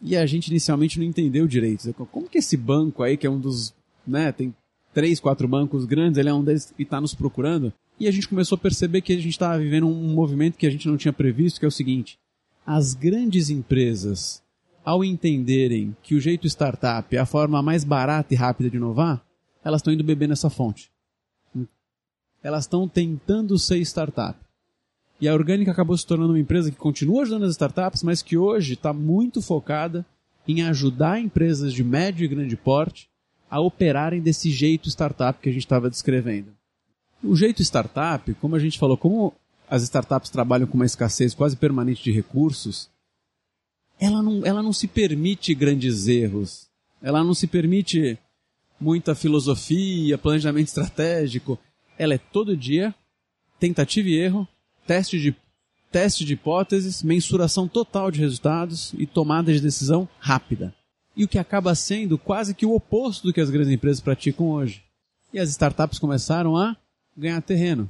E 0.00 0.16
a 0.16 0.26
gente 0.26 0.48
inicialmente 0.48 0.98
não 0.98 1.06
entendeu 1.06 1.46
direito. 1.46 1.94
Como 2.10 2.28
que 2.28 2.38
esse 2.38 2.56
banco 2.56 3.02
aí, 3.02 3.16
que 3.16 3.26
é 3.26 3.30
um 3.30 3.38
dos, 3.38 3.72
né, 4.06 4.32
tem 4.32 4.52
três, 4.92 5.20
quatro 5.20 5.48
bancos 5.48 5.84
grandes, 5.84 6.18
ele 6.18 6.28
é 6.28 6.34
um 6.34 6.44
deles 6.44 6.72
e 6.78 6.82
está 6.82 7.00
nos 7.00 7.14
procurando? 7.14 7.72
E 7.98 8.08
a 8.08 8.10
gente 8.10 8.28
começou 8.28 8.56
a 8.56 8.58
perceber 8.58 9.00
que 9.00 9.12
a 9.12 9.16
gente 9.16 9.30
estava 9.30 9.58
vivendo 9.58 9.86
um 9.86 10.14
movimento 10.14 10.58
que 10.58 10.66
a 10.66 10.70
gente 10.70 10.88
não 10.88 10.96
tinha 10.96 11.12
previsto, 11.12 11.58
que 11.58 11.64
é 11.64 11.68
o 11.68 11.72
seguinte: 11.72 12.18
as 12.66 12.94
grandes 12.94 13.50
empresas, 13.50 14.42
ao 14.84 15.04
entenderem 15.04 15.96
que 16.02 16.14
o 16.14 16.20
jeito 16.20 16.46
startup 16.46 17.14
é 17.14 17.18
a 17.18 17.26
forma 17.26 17.62
mais 17.62 17.84
barata 17.84 18.32
e 18.34 18.36
rápida 18.36 18.70
de 18.70 18.76
inovar, 18.76 19.24
elas 19.64 19.80
estão 19.80 19.92
indo 19.92 20.04
beber 20.04 20.28
nessa 20.28 20.50
fonte. 20.50 20.90
Elas 22.42 22.64
estão 22.64 22.88
tentando 22.88 23.56
ser 23.58 23.78
startup. 23.82 24.36
E 25.20 25.28
a 25.28 25.34
Orgânica 25.34 25.70
acabou 25.70 25.96
se 25.96 26.04
tornando 26.04 26.32
uma 26.32 26.40
empresa 26.40 26.72
que 26.72 26.76
continua 26.76 27.22
ajudando 27.22 27.44
as 27.44 27.52
startups, 27.52 28.02
mas 28.02 28.22
que 28.22 28.36
hoje 28.36 28.74
está 28.74 28.92
muito 28.92 29.40
focada 29.40 30.04
em 30.48 30.62
ajudar 30.62 31.20
empresas 31.20 31.72
de 31.72 31.84
médio 31.84 32.24
e 32.24 32.28
grande 32.28 32.56
porte 32.56 33.08
a 33.52 33.60
operarem 33.60 34.22
desse 34.22 34.50
jeito 34.50 34.88
startup 34.88 35.38
que 35.38 35.50
a 35.50 35.52
gente 35.52 35.66
estava 35.66 35.90
descrevendo. 35.90 36.54
O 37.22 37.36
jeito 37.36 37.60
startup, 37.60 38.32
como 38.36 38.56
a 38.56 38.58
gente 38.58 38.78
falou, 38.78 38.96
como 38.96 39.34
as 39.68 39.82
startups 39.82 40.30
trabalham 40.30 40.66
com 40.66 40.72
uma 40.72 40.86
escassez 40.86 41.34
quase 41.34 41.54
permanente 41.54 42.02
de 42.02 42.10
recursos, 42.10 42.88
ela 44.00 44.22
não, 44.22 44.46
ela 44.46 44.62
não 44.62 44.72
se 44.72 44.88
permite 44.88 45.54
grandes 45.54 46.08
erros. 46.08 46.70
Ela 47.02 47.22
não 47.22 47.34
se 47.34 47.46
permite 47.46 48.18
muita 48.80 49.14
filosofia, 49.14 50.16
planejamento 50.16 50.68
estratégico. 50.68 51.58
Ela 51.98 52.14
é 52.14 52.18
todo 52.18 52.56
dia 52.56 52.94
tentativa 53.60 54.08
e 54.08 54.16
erro, 54.16 54.48
teste 54.86 55.20
de, 55.20 55.36
teste 55.90 56.24
de 56.24 56.32
hipóteses, 56.32 57.02
mensuração 57.02 57.68
total 57.68 58.10
de 58.10 58.18
resultados 58.18 58.94
e 58.96 59.06
tomada 59.06 59.52
de 59.52 59.60
decisão 59.60 60.08
rápida. 60.18 60.74
E 61.16 61.24
o 61.24 61.28
que 61.28 61.38
acaba 61.38 61.74
sendo 61.74 62.16
quase 62.16 62.54
que 62.54 62.64
o 62.64 62.74
oposto 62.74 63.26
do 63.26 63.32
que 63.32 63.40
as 63.40 63.50
grandes 63.50 63.72
empresas 63.72 64.00
praticam 64.00 64.48
hoje. 64.50 64.82
E 65.32 65.38
as 65.38 65.50
startups 65.50 65.98
começaram 65.98 66.56
a 66.56 66.76
ganhar 67.16 67.40
terreno, 67.42 67.88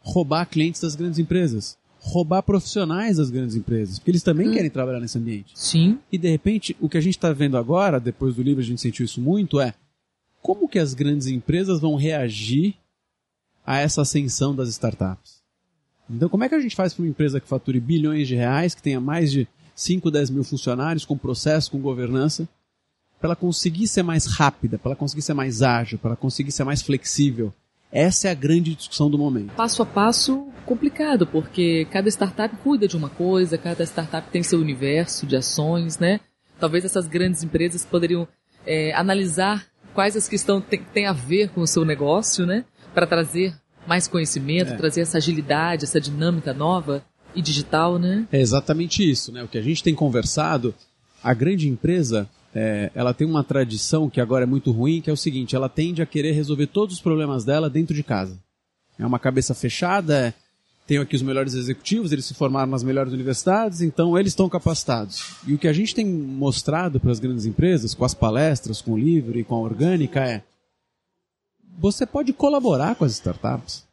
roubar 0.00 0.46
clientes 0.46 0.80
das 0.80 0.94
grandes 0.94 1.18
empresas, 1.18 1.76
roubar 1.98 2.42
profissionais 2.42 3.16
das 3.18 3.30
grandes 3.30 3.56
empresas, 3.56 3.98
porque 3.98 4.10
eles 4.10 4.22
também 4.22 4.48
Hum. 4.48 4.52
querem 4.52 4.70
trabalhar 4.70 5.00
nesse 5.00 5.18
ambiente. 5.18 5.52
Sim. 5.54 5.98
E 6.10 6.16
de 6.16 6.28
repente, 6.28 6.76
o 6.80 6.88
que 6.88 6.96
a 6.96 7.00
gente 7.00 7.16
está 7.16 7.32
vendo 7.32 7.56
agora, 7.58 7.98
depois 8.00 8.34
do 8.36 8.42
livro 8.42 8.62
a 8.62 8.64
gente 8.66 8.80
sentiu 8.80 9.04
isso 9.04 9.20
muito, 9.20 9.60
é 9.60 9.74
como 10.40 10.68
que 10.68 10.78
as 10.78 10.94
grandes 10.94 11.26
empresas 11.26 11.80
vão 11.80 11.96
reagir 11.96 12.74
a 13.66 13.78
essa 13.78 14.02
ascensão 14.02 14.54
das 14.54 14.68
startups. 14.68 15.42
Então, 16.08 16.28
como 16.28 16.44
é 16.44 16.48
que 16.48 16.54
a 16.54 16.60
gente 16.60 16.76
faz 16.76 16.94
para 16.94 17.02
uma 17.02 17.08
empresa 17.10 17.40
que 17.40 17.48
fature 17.48 17.80
bilhões 17.80 18.28
de 18.28 18.36
reais, 18.36 18.74
que 18.74 18.82
tenha 18.82 19.00
mais 19.00 19.32
de 19.32 19.48
5, 19.76 20.10
10 20.10 20.30
mil 20.30 20.42
funcionários, 20.42 21.04
com 21.04 21.16
processo, 21.16 21.70
com 21.70 21.78
governança, 21.78 22.48
para 23.20 23.28
ela 23.28 23.36
conseguir 23.36 23.86
ser 23.86 24.02
mais 24.02 24.26
rápida, 24.26 24.78
para 24.78 24.90
ela 24.90 24.96
conseguir 24.96 25.22
ser 25.22 25.34
mais 25.34 25.62
ágil, 25.62 25.98
para 25.98 26.10
ela 26.10 26.16
conseguir 26.16 26.50
ser 26.50 26.64
mais 26.64 26.82
flexível? 26.82 27.52
Essa 27.92 28.28
é 28.28 28.30
a 28.30 28.34
grande 28.34 28.74
discussão 28.74 29.08
do 29.08 29.16
momento. 29.18 29.52
Passo 29.54 29.82
a 29.82 29.86
passo 29.86 30.48
complicado, 30.64 31.26
porque 31.26 31.86
cada 31.90 32.08
startup 32.08 32.54
cuida 32.56 32.88
de 32.88 32.96
uma 32.96 33.08
coisa, 33.08 33.56
cada 33.56 33.84
startup 33.84 34.28
tem 34.30 34.42
seu 34.42 34.58
universo 34.58 35.26
de 35.26 35.36
ações, 35.36 35.98
né? 35.98 36.20
Talvez 36.58 36.84
essas 36.84 37.06
grandes 37.06 37.42
empresas 37.42 37.84
poderiam 37.84 38.26
é, 38.66 38.92
analisar 38.94 39.66
quais 39.94 40.16
as 40.16 40.28
que 40.28 40.34
estão, 40.34 40.60
tem, 40.60 40.82
tem 40.82 41.06
a 41.06 41.12
ver 41.12 41.50
com 41.50 41.60
o 41.60 41.66
seu 41.66 41.84
negócio, 41.84 42.44
né? 42.44 42.64
Para 42.92 43.06
trazer 43.06 43.54
mais 43.86 44.08
conhecimento, 44.08 44.72
É. 44.72 44.76
trazer 44.76 45.02
essa 45.02 45.18
agilidade, 45.18 45.84
essa 45.84 46.00
dinâmica 46.00 46.52
nova 46.52 47.04
e 47.36 47.42
digital, 47.42 47.98
né? 47.98 48.26
É 48.32 48.40
exatamente 48.40 49.08
isso, 49.08 49.30
né? 49.30 49.42
O 49.44 49.48
que 49.48 49.58
a 49.58 49.62
gente 49.62 49.82
tem 49.82 49.94
conversado, 49.94 50.74
a 51.22 51.34
grande 51.34 51.68
empresa, 51.68 52.28
é, 52.54 52.90
ela 52.94 53.12
tem 53.12 53.26
uma 53.26 53.44
tradição 53.44 54.08
que 54.08 54.20
agora 54.20 54.44
é 54.44 54.46
muito 54.46 54.72
ruim, 54.72 55.00
que 55.00 55.10
é 55.10 55.12
o 55.12 55.16
seguinte, 55.16 55.54
ela 55.54 55.68
tende 55.68 56.00
a 56.00 56.06
querer 56.06 56.32
resolver 56.32 56.66
todos 56.66 56.96
os 56.96 57.00
problemas 57.00 57.44
dela 57.44 57.68
dentro 57.68 57.94
de 57.94 58.02
casa. 58.02 58.38
É 58.98 59.04
uma 59.04 59.18
cabeça 59.18 59.54
fechada, 59.54 60.18
é, 60.18 60.34
tenho 60.86 61.02
aqui 61.02 61.14
os 61.14 61.22
melhores 61.22 61.54
executivos, 61.54 62.12
eles 62.12 62.24
se 62.24 62.32
formaram 62.32 62.70
nas 62.70 62.82
melhores 62.82 63.12
universidades, 63.12 63.82
então 63.82 64.16
eles 64.16 64.32
estão 64.32 64.48
capacitados. 64.48 65.36
E 65.46 65.52
o 65.52 65.58
que 65.58 65.68
a 65.68 65.72
gente 65.72 65.94
tem 65.94 66.06
mostrado 66.06 66.98
para 66.98 67.10
as 67.10 67.18
grandes 67.18 67.44
empresas, 67.44 67.92
com 67.92 68.04
as 68.04 68.14
palestras, 68.14 68.80
com 68.80 68.92
o 68.92 68.98
livro 68.98 69.38
e 69.38 69.44
com 69.44 69.56
a 69.56 69.60
orgânica, 69.60 70.20
é 70.24 70.42
você 71.78 72.06
pode 72.06 72.32
colaborar 72.32 72.94
com 72.94 73.04
as 73.04 73.12
startups. 73.12 73.85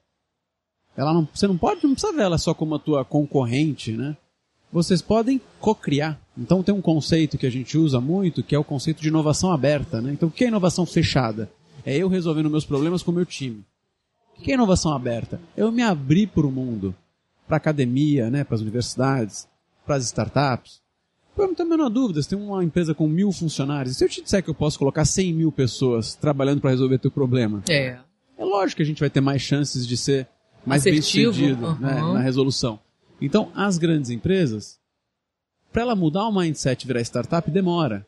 Ela 0.96 1.14
não, 1.14 1.28
você 1.34 1.48
não 1.48 1.58
pode, 1.58 1.84
não 1.84 1.94
precisa 1.94 2.14
ver 2.14 2.24
ela 2.24 2.38
só 2.38 2.54
como 2.54 2.76
a 2.76 2.80
tua 2.80 3.04
concorrente, 3.04 3.92
né? 3.94 4.16
Vocês 4.72 5.02
podem 5.02 5.40
co-criar. 5.60 6.20
Então 6.38 6.64
tem 6.64 6.74
um 6.74 6.82
conceito 6.82 7.38
que 7.38 7.46
a 7.46 7.52
gente 7.52 7.78
usa 7.78 8.00
muito, 8.02 8.44
que 8.44 8.56
é 8.56 8.60
o 8.60 8.64
conceito 8.64 9.02
de 9.02 9.08
inovação 9.08 9.52
aberta, 9.52 10.02
né? 10.02 10.12
Então 10.14 10.30
o 10.30 10.32
que 10.32 10.44
é 10.44 10.48
inovação 10.48 10.86
fechada? 10.86 11.50
É 11.86 11.96
eu 11.96 12.08
resolvendo 12.08 12.50
meus 12.50 12.66
problemas 12.66 13.04
com 13.04 13.12
o 13.12 13.14
meu 13.14 13.26
time. 13.26 13.64
O 14.38 14.42
que 14.42 14.52
é 14.52 14.56
inovação 14.56 14.94
aberta? 14.94 15.40
Eu 15.56 15.72
me 15.72 15.84
abrir 15.84 16.28
para 16.28 16.46
o 16.46 16.52
mundo, 16.52 16.96
para 17.48 17.56
a 17.56 17.58
academia, 17.58 18.30
né? 18.30 18.44
para 18.44 18.56
as 18.56 18.62
universidades, 18.62 19.48
para 19.86 19.96
as 19.96 20.06
startups. 20.06 20.82
Eu 21.38 21.48
não 21.48 21.56
tenho 21.56 21.68
a 21.68 21.72
menor 21.78 21.90
dúvida, 21.90 22.22
se 22.22 22.30
tem 22.30 22.38
uma 22.38 22.64
empresa 22.64 22.94
com 22.94 23.08
mil 23.08 23.32
funcionários, 23.32 23.98
se 23.98 24.06
eu 24.06 24.10
te 24.10 24.22
disser 24.22 24.44
que 24.44 24.50
eu 24.50 24.54
posso 24.56 24.78
colocar 24.78 25.04
100 25.04 25.34
mil 25.34 25.52
pessoas 25.52 26.14
trabalhando 26.14 26.62
para 26.62 26.70
resolver 26.70 27.00
teu 27.00 27.10
problema, 27.10 27.64
É. 27.70 27.98
é 28.38 28.46
lógico 28.46 28.78
que 28.78 28.84
a 28.84 28.86
gente 28.86 29.00
vai 29.00 29.10
ter 29.10 29.20
mais 29.22 29.42
chances 29.42 29.86
de 29.88 29.98
ser 29.98 30.28
mais 30.65 30.82
Assertivo, 30.82 31.32
bem-sucedido 31.32 31.65
uhum. 31.67 31.79
né, 31.79 32.01
na 32.13 32.20
resolução. 32.20 32.79
Então, 33.22 33.51
as 33.55 33.77
grandes 33.77 34.10
empresas, 34.10 34.79
para 35.72 35.82
ela 35.82 35.96
mudar 35.96 36.27
o 36.27 36.32
mindset 36.32 36.84
e 36.84 36.88
virar 36.88 37.01
startup, 37.01 37.50
demora. 37.50 38.05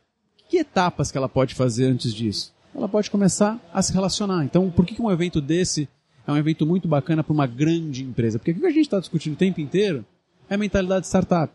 Que 0.50 0.58
etapas 0.58 1.12
que 1.12 1.18
ela 1.18 1.30
pode 1.30 1.56
fazer 1.56 1.86
antes 1.86 2.14
disso? 2.14 2.54
Ela 2.74 2.90
pode 2.90 3.10
começar 3.10 3.60
a 3.74 3.82
se 3.82 3.94
relacionar. 3.94 4.44
Então, 4.44 4.70
por 4.70 4.86
que 4.86 5.02
um 5.02 5.12
evento 5.12 5.40
desse 5.40 5.88
é 6.28 6.32
um 6.32 6.38
evento 6.38 6.66
muito 6.66 6.88
bacana 6.88 7.24
para 7.24 7.34
uma 7.34 7.48
grande 7.48 8.04
empresa? 8.04 8.38
Porque 8.38 8.52
o 8.52 8.56
que 8.56 8.66
a 8.66 8.70
gente 8.70 8.82
está 8.82 9.00
discutindo 9.00 9.34
o 9.34 9.38
tempo 9.38 9.62
inteiro 9.62 10.06
é 10.50 10.56
a 10.56 10.58
mentalidade 10.58 11.02
de 11.02 11.08
startup. 11.08 11.54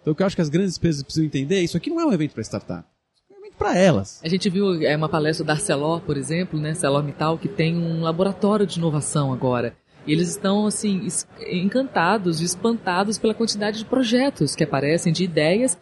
Então, 0.00 0.12
o 0.12 0.16
que 0.16 0.22
eu 0.22 0.26
acho 0.26 0.34
que 0.34 0.42
as 0.42 0.48
grandes 0.48 0.76
empresas 0.76 1.02
precisam 1.02 1.24
entender 1.24 1.56
é 1.56 1.62
isso 1.62 1.76
aqui 1.76 1.88
não 1.88 2.00
é 2.00 2.06
um 2.06 2.12
evento 2.12 2.32
para 2.32 2.42
startup. 2.42 2.84
É 3.30 3.34
um 3.34 3.38
evento 3.38 3.54
para 3.56 3.78
elas. 3.78 4.20
A 4.24 4.28
gente 4.28 4.50
viu 4.50 4.82
é, 4.82 4.96
uma 4.96 5.08
palestra 5.08 5.46
da 5.46 5.52
Arcelor, 5.52 6.00
por 6.00 6.16
exemplo, 6.16 6.58
né, 6.58 6.70
ArcelorMittal, 6.70 7.38
que 7.38 7.48
tem 7.48 7.76
um 7.76 8.02
laboratório 8.02 8.66
de 8.66 8.78
inovação 8.78 9.32
agora. 9.32 9.76
E 10.06 10.12
eles 10.12 10.30
estão, 10.30 10.66
assim, 10.66 11.06
encantados 11.50 12.40
e 12.40 12.44
espantados 12.44 13.18
pela 13.18 13.34
quantidade 13.34 13.78
de 13.78 13.84
projetos 13.84 14.54
que 14.56 14.64
aparecem, 14.64 15.12
de 15.12 15.24
ideias 15.24 15.78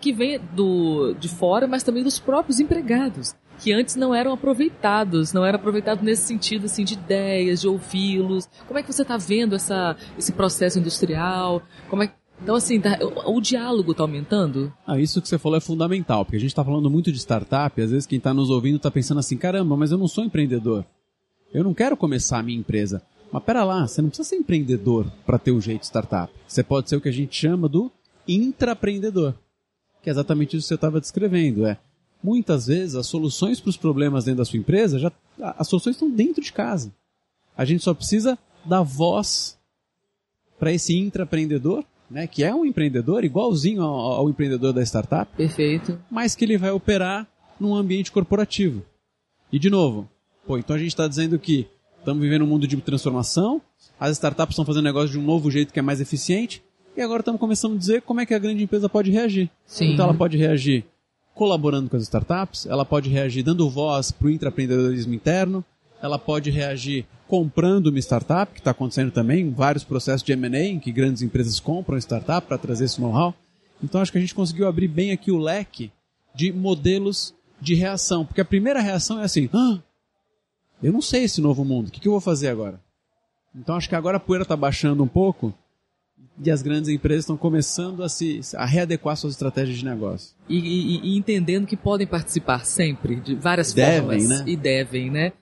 que 0.00 0.12
vêm 0.12 0.40
do, 0.54 1.14
de 1.14 1.28
fora, 1.28 1.66
mas 1.66 1.82
também 1.82 2.02
dos 2.02 2.18
próprios 2.18 2.58
empregados, 2.58 3.34
que 3.60 3.72
antes 3.72 3.94
não 3.94 4.12
eram 4.12 4.32
aproveitados, 4.32 5.32
não 5.32 5.46
eram 5.46 5.58
aproveitados 5.58 6.02
nesse 6.02 6.22
sentido, 6.24 6.66
assim, 6.66 6.84
de 6.84 6.94
ideias, 6.94 7.60
de 7.60 7.68
ouvi-los. 7.68 8.48
Como 8.66 8.78
é 8.78 8.82
que 8.82 8.92
você 8.92 9.02
está 9.02 9.16
vendo 9.16 9.54
essa, 9.54 9.96
esse 10.18 10.32
processo 10.32 10.78
industrial? 10.78 11.62
Como 11.88 12.02
é, 12.02 12.12
então, 12.42 12.56
assim, 12.56 12.80
tá- 12.80 12.98
o, 13.00 13.36
o 13.36 13.40
diálogo 13.40 13.92
está 13.92 14.02
aumentando? 14.02 14.72
Ah, 14.84 14.98
isso 14.98 15.22
que 15.22 15.28
você 15.28 15.38
falou 15.38 15.56
é 15.56 15.60
fundamental, 15.60 16.24
porque 16.24 16.36
a 16.36 16.40
gente 16.40 16.50
está 16.50 16.64
falando 16.64 16.90
muito 16.90 17.12
de 17.12 17.18
startup, 17.18 17.80
e 17.80 17.84
às 17.84 17.90
vezes 17.92 18.06
quem 18.06 18.18
está 18.18 18.34
nos 18.34 18.50
ouvindo 18.50 18.76
está 18.78 18.90
pensando 18.90 19.20
assim, 19.20 19.36
caramba, 19.36 19.76
mas 19.76 19.92
eu 19.92 19.98
não 19.98 20.08
sou 20.08 20.24
empreendedor. 20.24 20.84
Eu 21.54 21.62
não 21.62 21.74
quero 21.74 21.96
começar 21.96 22.38
a 22.38 22.42
minha 22.42 22.58
empresa. 22.58 23.02
Mas 23.32 23.42
pera 23.44 23.64
lá, 23.64 23.88
você 23.88 24.02
não 24.02 24.10
precisa 24.10 24.28
ser 24.28 24.36
empreendedor 24.36 25.10
para 25.24 25.38
ter 25.38 25.52
o 25.52 25.60
jeito 25.60 25.80
de 25.80 25.86
startup. 25.86 26.30
Você 26.46 26.62
pode 26.62 26.90
ser 26.90 26.96
o 26.96 27.00
que 27.00 27.08
a 27.08 27.12
gente 27.12 27.34
chama 27.34 27.66
do 27.66 27.90
intraempreendedor, 28.28 29.34
que 30.02 30.10
é 30.10 30.12
exatamente 30.12 30.54
isso 30.56 30.64
que 30.64 30.68
você 30.68 30.74
estava 30.74 31.00
descrevendo. 31.00 31.64
É, 31.66 31.78
muitas 32.22 32.66
vezes 32.66 32.94
as 32.94 33.06
soluções 33.06 33.58
para 33.58 33.70
os 33.70 33.76
problemas 33.76 34.24
dentro 34.24 34.38
da 34.38 34.44
sua 34.44 34.58
empresa, 34.58 34.98
já, 34.98 35.10
as 35.40 35.66
soluções 35.66 35.96
estão 35.96 36.10
dentro 36.10 36.42
de 36.42 36.52
casa. 36.52 36.92
A 37.56 37.64
gente 37.64 37.82
só 37.82 37.94
precisa 37.94 38.38
dar 38.66 38.82
voz 38.82 39.58
para 40.58 40.70
esse 40.70 40.96
intraempreendedor, 40.96 41.84
né, 42.10 42.26
que 42.26 42.44
é 42.44 42.54
um 42.54 42.66
empreendedor 42.66 43.24
igualzinho 43.24 43.82
ao, 43.82 44.12
ao 44.12 44.30
empreendedor 44.30 44.74
da 44.74 44.82
startup, 44.82 45.34
Perfeito. 45.34 45.98
mas 46.10 46.34
que 46.34 46.44
ele 46.44 46.58
vai 46.58 46.70
operar 46.70 47.26
num 47.58 47.74
ambiente 47.74 48.12
corporativo. 48.12 48.84
E 49.50 49.58
de 49.58 49.70
novo, 49.70 50.08
pô, 50.46 50.58
então 50.58 50.76
a 50.76 50.78
gente 50.78 50.88
está 50.88 51.08
dizendo 51.08 51.38
que 51.38 51.66
estamos 52.02 52.20
vivendo 52.20 52.42
um 52.42 52.48
mundo 52.48 52.66
de 52.66 52.76
transformação, 52.78 53.62
as 53.98 54.12
startups 54.12 54.54
estão 54.54 54.64
fazendo 54.64 54.84
negócio 54.84 55.10
de 55.10 55.18
um 55.18 55.22
novo 55.22 55.50
jeito 55.50 55.72
que 55.72 55.78
é 55.78 55.82
mais 55.82 56.00
eficiente, 56.00 56.62
e 56.96 57.00
agora 57.00 57.20
estamos 57.20 57.40
começando 57.40 57.74
a 57.74 57.78
dizer 57.78 58.02
como 58.02 58.20
é 58.20 58.26
que 58.26 58.34
a 58.34 58.38
grande 58.38 58.62
empresa 58.62 58.88
pode 58.88 59.10
reagir. 59.10 59.48
Sim. 59.64 59.92
Então 59.92 60.04
ela 60.04 60.14
pode 60.14 60.36
reagir 60.36 60.84
colaborando 61.34 61.88
com 61.88 61.96
as 61.96 62.02
startups, 62.02 62.66
ela 62.66 62.84
pode 62.84 63.08
reagir 63.08 63.42
dando 63.42 63.70
voz 63.70 64.10
para 64.10 64.26
o 64.26 64.30
intraempreendedorismo 64.30 65.14
interno, 65.14 65.64
ela 66.02 66.18
pode 66.18 66.50
reagir 66.50 67.06
comprando 67.28 67.86
uma 67.86 67.98
startup, 68.00 68.52
que 68.52 68.58
está 68.58 68.72
acontecendo 68.72 69.10
também, 69.10 69.50
vários 69.50 69.84
processos 69.84 70.22
de 70.22 70.32
M&A 70.32 70.64
em 70.64 70.80
que 70.80 70.92
grandes 70.92 71.22
empresas 71.22 71.58
compram 71.60 71.96
startup 71.96 72.46
para 72.46 72.58
trazer 72.58 72.84
esse 72.84 73.00
know-how. 73.00 73.34
Então 73.82 74.00
acho 74.00 74.12
que 74.12 74.18
a 74.18 74.20
gente 74.20 74.34
conseguiu 74.34 74.66
abrir 74.66 74.88
bem 74.88 75.12
aqui 75.12 75.30
o 75.30 75.38
leque 75.38 75.90
de 76.34 76.52
modelos 76.52 77.32
de 77.60 77.74
reação, 77.74 78.26
porque 78.26 78.40
a 78.40 78.44
primeira 78.44 78.80
reação 78.80 79.20
é 79.20 79.24
assim, 79.24 79.48
ah, 79.54 79.78
eu 80.82 80.92
não 80.92 81.00
sei 81.02 81.24
esse 81.24 81.40
novo 81.40 81.64
mundo, 81.64 81.88
o 81.88 81.90
que, 81.90 82.00
que 82.00 82.08
eu 82.08 82.12
vou 82.12 82.20
fazer 82.20 82.48
agora? 82.48 82.80
Então 83.54 83.76
acho 83.76 83.88
que 83.88 83.94
agora 83.94 84.16
a 84.16 84.20
poeira 84.20 84.42
está 84.42 84.56
baixando 84.56 85.02
um 85.02 85.08
pouco 85.08 85.54
e 86.42 86.50
as 86.50 86.62
grandes 86.62 86.88
empresas 86.88 87.24
estão 87.24 87.36
começando 87.36 88.02
a 88.02 88.08
se 88.08 88.40
a 88.56 88.64
readequar 88.64 89.16
suas 89.16 89.34
estratégias 89.34 89.76
de 89.78 89.84
negócio. 89.84 90.34
E, 90.48 90.56
e- 90.58 91.00
e 91.14 91.16
entendendo 91.18 91.66
que 91.66 91.76
podem 91.76 92.06
participar 92.06 92.64
sempre, 92.64 93.16
de 93.16 93.34
várias 93.34 93.72
Devem, 93.72 94.00
formas. 94.20 94.28
né? 94.28 94.44
E 94.46 94.56
devem, 94.56 95.10
né? 95.10 95.32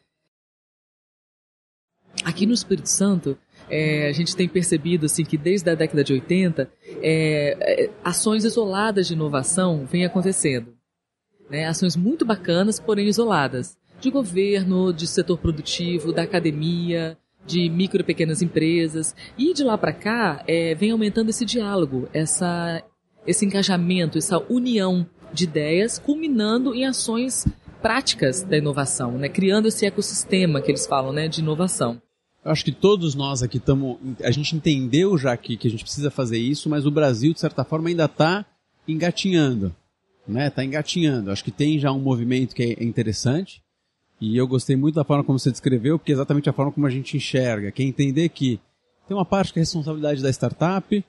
Aqui 2.25 2.45
no 2.45 2.53
Espírito 2.53 2.89
Santo, 2.89 3.39
é, 3.69 4.09
a 4.09 4.13
gente 4.13 4.35
tem 4.35 4.49
percebido 4.49 5.07
assim 5.07 5.25
que 5.25 5.39
desde 5.39 5.71
a 5.71 5.75
década 5.75 6.03
de 6.03 6.13
80, 6.13 6.69
é, 7.01 7.85
é, 7.85 7.91
ações 8.05 8.45
isoladas 8.45 9.07
de 9.07 9.15
inovação 9.15 9.87
vêm 9.87 10.05
acontecendo. 10.05 10.75
Né? 11.49 11.67
Ações 11.67 11.95
muito 11.97 12.25
bacanas, 12.25 12.81
porém 12.81 13.07
isoladas. 13.07 13.79
De 14.01 14.11
governo, 14.11 14.93
de 14.93 15.07
setor 15.07 15.39
produtivo, 15.39 16.13
da 16.13 16.23
academia, 16.23 17.19
de 17.47 17.69
micro 17.69 18.01
e 18.01 18.05
pequenas 18.05 18.43
empresas. 18.43 19.15
E 19.37 19.53
de 19.53 19.63
lá 19.63 19.77
para 19.77 19.93
cá, 19.93 20.43
é, 20.47 20.75
vem 20.75 20.91
aumentando 20.91 21.31
esse 21.31 21.45
diálogo, 21.45 22.09
essa, 22.13 22.83
esse 23.27 23.45
engajamento, 23.45 24.19
essa 24.19 24.39
união 24.51 25.07
de 25.33 25.45
ideias, 25.45 25.99
culminando 25.99 26.75
em 26.75 26.85
ações 26.85 27.47
práticas 27.81 28.43
da 28.43 28.59
inovação, 28.59 29.13
né? 29.13 29.29
criando 29.29 29.69
esse 29.69 29.87
ecossistema 29.87 30.61
que 30.61 30.71
eles 30.71 30.87
falam 30.87 31.13
né? 31.13 31.29
de 31.29 31.41
inovação. 31.41 32.01
Eu 32.45 32.51
acho 32.51 32.65
que 32.65 32.73
todos 32.73 33.15
nós 33.15 33.43
aqui 33.43 33.59
estamos. 33.59 33.99
A 34.23 34.31
gente 34.31 34.57
entendeu 34.57 35.19
já 35.19 35.37
que, 35.37 35.57
que 35.57 35.69
a 35.69 35.71
gente 35.71 35.85
precisa 35.85 36.11
fazer 36.11 36.39
isso, 36.39 36.71
mas 36.71 36.87
o 36.87 36.91
Brasil, 36.91 37.35
de 37.35 37.41
certa 37.41 37.65
forma, 37.65 37.91
ainda 37.91 38.07
está 38.07 38.47
engatinhando. 38.89 39.75
Né? 40.27 40.47
Está 40.47 40.65
engatinhando. 40.65 41.31
Acho 41.31 41.45
que 41.45 41.51
tem 41.51 41.79
já 41.79 41.93
um 41.93 42.01
movimento 42.01 42.55
que 42.55 42.63
é 42.63 42.85
interessante. 42.85 43.63
E 44.21 44.37
eu 44.37 44.47
gostei 44.47 44.77
muito 44.77 44.97
da 44.97 45.05
forma 45.05 45.25
como 45.25 45.39
você 45.39 45.51
descreveu, 45.51 45.99
porque 45.99 46.13
é 46.13 46.15
exatamente 46.15 46.49
a 46.51 46.53
forma 46.53 46.71
como 46.71 46.87
a 46.87 46.91
gente 46.91 47.17
enxerga. 47.17 47.71
Que 47.71 47.83
é 47.83 47.87
entender 47.87 48.29
que 48.29 48.61
tem 49.09 49.17
uma 49.17 49.25
parte 49.25 49.53
que 49.53 49.59
é 49.59 49.63
a 49.63 49.65
responsabilidade 49.65 50.23
da 50.23 50.31
startup, 50.31 51.05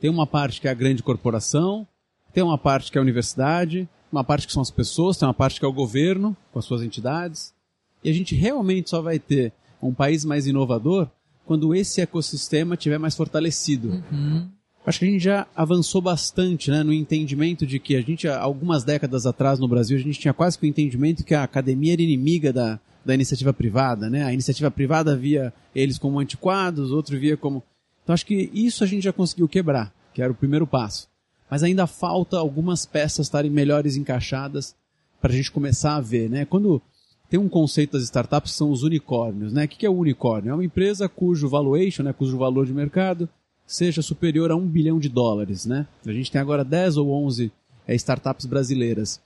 tem 0.00 0.10
uma 0.10 0.26
parte 0.26 0.60
que 0.60 0.66
é 0.66 0.70
a 0.70 0.74
grande 0.74 1.02
corporação, 1.02 1.86
tem 2.32 2.42
uma 2.42 2.58
parte 2.58 2.90
que 2.90 2.98
é 2.98 3.00
a 3.00 3.02
universidade, 3.02 3.88
uma 4.10 4.24
parte 4.24 4.46
que 4.46 4.52
são 4.52 4.62
as 4.62 4.70
pessoas, 4.70 5.16
tem 5.16 5.26
uma 5.26 5.34
parte 5.34 5.58
que 5.60 5.64
é 5.64 5.68
o 5.68 5.72
governo, 5.72 6.36
com 6.52 6.58
as 6.58 6.64
suas 6.64 6.82
entidades. 6.82 7.54
E 8.02 8.10
a 8.10 8.12
gente 8.12 8.34
realmente 8.34 8.90
só 8.90 9.00
vai 9.00 9.18
ter 9.18 9.52
um 9.80 9.94
país 9.94 10.24
mais 10.24 10.46
inovador 10.46 11.08
quando 11.44 11.74
esse 11.74 12.00
ecossistema 12.00 12.74
estiver 12.74 12.98
mais 12.98 13.14
fortalecido. 13.14 14.02
Uhum. 14.10 14.50
Acho 14.86 15.00
que 15.00 15.04
a 15.04 15.08
gente 15.08 15.24
já 15.24 15.48
avançou 15.54 16.00
bastante 16.00 16.70
né, 16.70 16.84
no 16.84 16.92
entendimento 16.92 17.66
de 17.66 17.80
que 17.80 17.96
a 17.96 18.00
gente, 18.00 18.28
algumas 18.28 18.84
décadas 18.84 19.26
atrás 19.26 19.58
no 19.58 19.66
Brasil, 19.66 19.98
a 19.98 20.00
gente 20.00 20.20
tinha 20.20 20.32
quase 20.32 20.56
que 20.56 20.64
o 20.64 20.68
entendimento 20.68 21.24
que 21.24 21.34
a 21.34 21.42
academia 21.42 21.94
era 21.94 22.02
inimiga 22.02 22.52
da, 22.52 22.78
da 23.04 23.12
iniciativa 23.12 23.52
privada. 23.52 24.08
Né? 24.08 24.22
A 24.22 24.32
iniciativa 24.32 24.70
privada 24.70 25.16
via 25.16 25.52
eles 25.74 25.98
como 25.98 26.20
antiquados, 26.20 26.92
outro 26.92 27.18
via 27.18 27.36
como. 27.36 27.64
Então 28.04 28.14
acho 28.14 28.24
que 28.24 28.48
isso 28.54 28.84
a 28.84 28.86
gente 28.86 29.02
já 29.02 29.12
conseguiu 29.12 29.48
quebrar, 29.48 29.92
que 30.14 30.22
era 30.22 30.30
o 30.30 30.36
primeiro 30.36 30.68
passo. 30.68 31.08
Mas 31.50 31.64
ainda 31.64 31.88
falta 31.88 32.38
algumas 32.38 32.86
peças 32.86 33.26
estarem 33.26 33.50
melhores 33.50 33.96
encaixadas 33.96 34.76
para 35.20 35.32
a 35.32 35.36
gente 35.36 35.50
começar 35.50 35.96
a 35.96 36.00
ver. 36.00 36.30
Né? 36.30 36.44
Quando 36.44 36.80
tem 37.28 37.40
um 37.40 37.48
conceito 37.48 37.94
das 37.94 38.04
startups 38.04 38.52
são 38.52 38.70
os 38.70 38.84
unicórnios. 38.84 39.52
Né? 39.52 39.64
O 39.64 39.68
que 39.68 39.84
é 39.84 39.90
o 39.90 39.96
unicórnio? 39.98 40.52
É 40.52 40.54
uma 40.54 40.64
empresa 40.64 41.08
cujo 41.08 41.48
valuation, 41.48 42.04
né, 42.04 42.12
cujo 42.12 42.38
valor 42.38 42.66
de 42.66 42.72
mercado, 42.72 43.28
seja 43.66 44.00
superior 44.00 44.50
a 44.50 44.56
um 44.56 44.66
bilhão 44.66 44.98
de 44.98 45.08
dólares, 45.08 45.66
né? 45.66 45.86
A 46.06 46.12
gente 46.12 46.30
tem 46.30 46.40
agora 46.40 46.64
10 46.64 46.96
ou 46.98 47.10
11 47.24 47.52
é, 47.86 47.94
startups 47.94 48.46
brasileiras. 48.46 49.20